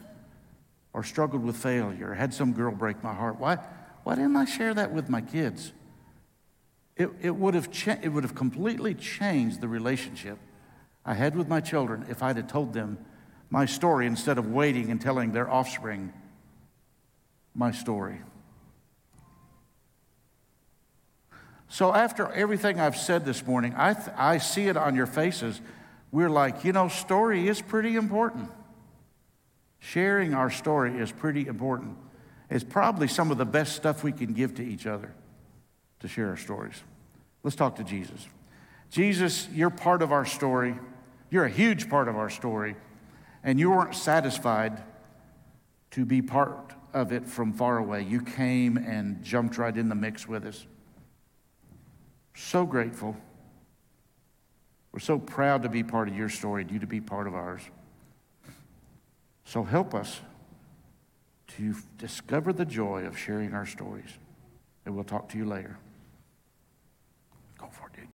or 0.94 1.04
struggled 1.04 1.44
with 1.44 1.58
failure 1.58 2.12
or 2.12 2.14
had 2.14 2.32
some 2.32 2.54
girl 2.54 2.72
break 2.72 3.04
my 3.04 3.12
heart? 3.12 3.38
Why? 3.38 3.58
Why 4.04 4.14
didn't 4.14 4.36
I 4.36 4.46
share 4.46 4.72
that 4.72 4.90
with 4.90 5.10
my 5.10 5.20
kids? 5.20 5.72
It, 6.96 7.10
it, 7.20 7.36
would 7.36 7.52
have 7.52 7.70
cha- 7.70 7.98
it 8.00 8.08
would 8.08 8.24
have 8.24 8.34
completely 8.34 8.94
changed 8.94 9.60
the 9.60 9.68
relationship 9.68 10.38
I 11.04 11.12
had 11.12 11.36
with 11.36 11.46
my 11.46 11.60
children 11.60 12.06
if 12.08 12.22
I'd 12.22 12.38
have 12.38 12.48
told 12.48 12.72
them 12.72 12.96
my 13.50 13.66
story 13.66 14.06
instead 14.06 14.38
of 14.38 14.50
waiting 14.50 14.90
and 14.90 14.98
telling 14.98 15.32
their 15.32 15.50
offspring 15.50 16.10
my 17.54 17.70
story. 17.70 18.22
So, 21.72 21.94
after 21.94 22.30
everything 22.30 22.78
I've 22.78 22.98
said 22.98 23.24
this 23.24 23.46
morning, 23.46 23.72
I, 23.78 23.94
th- 23.94 24.14
I 24.14 24.36
see 24.36 24.68
it 24.68 24.76
on 24.76 24.94
your 24.94 25.06
faces. 25.06 25.58
We're 26.10 26.28
like, 26.28 26.66
you 26.66 26.72
know, 26.74 26.88
story 26.88 27.48
is 27.48 27.62
pretty 27.62 27.96
important. 27.96 28.50
Sharing 29.78 30.34
our 30.34 30.50
story 30.50 30.98
is 30.98 31.10
pretty 31.10 31.46
important. 31.46 31.96
It's 32.50 32.62
probably 32.62 33.08
some 33.08 33.30
of 33.30 33.38
the 33.38 33.46
best 33.46 33.74
stuff 33.74 34.04
we 34.04 34.12
can 34.12 34.34
give 34.34 34.56
to 34.56 34.62
each 34.62 34.86
other 34.86 35.14
to 36.00 36.08
share 36.08 36.28
our 36.28 36.36
stories. 36.36 36.74
Let's 37.42 37.56
talk 37.56 37.76
to 37.76 37.84
Jesus. 37.84 38.28
Jesus, 38.90 39.48
you're 39.54 39.70
part 39.70 40.02
of 40.02 40.12
our 40.12 40.26
story. 40.26 40.78
You're 41.30 41.46
a 41.46 41.50
huge 41.50 41.88
part 41.88 42.06
of 42.06 42.16
our 42.16 42.28
story. 42.28 42.76
And 43.42 43.58
you 43.58 43.70
weren't 43.70 43.94
satisfied 43.94 44.82
to 45.92 46.04
be 46.04 46.20
part 46.20 46.74
of 46.92 47.12
it 47.12 47.26
from 47.26 47.54
far 47.54 47.78
away. 47.78 48.02
You 48.02 48.20
came 48.20 48.76
and 48.76 49.24
jumped 49.24 49.56
right 49.56 49.74
in 49.74 49.88
the 49.88 49.94
mix 49.94 50.28
with 50.28 50.44
us. 50.44 50.66
So 52.34 52.64
grateful. 52.64 53.16
We're 54.92 55.00
so 55.00 55.18
proud 55.18 55.62
to 55.62 55.68
be 55.68 55.82
part 55.82 56.08
of 56.08 56.16
your 56.16 56.28
story, 56.28 56.62
and 56.62 56.70
you 56.70 56.78
to 56.80 56.86
be 56.86 57.00
part 57.00 57.26
of 57.26 57.34
ours. 57.34 57.62
So 59.44 59.62
help 59.62 59.94
us 59.94 60.20
to 61.58 61.74
discover 61.98 62.52
the 62.52 62.64
joy 62.64 63.04
of 63.04 63.18
sharing 63.18 63.54
our 63.54 63.66
stories. 63.66 64.18
And 64.84 64.94
we'll 64.94 65.04
talk 65.04 65.28
to 65.30 65.38
you 65.38 65.44
later. 65.44 65.78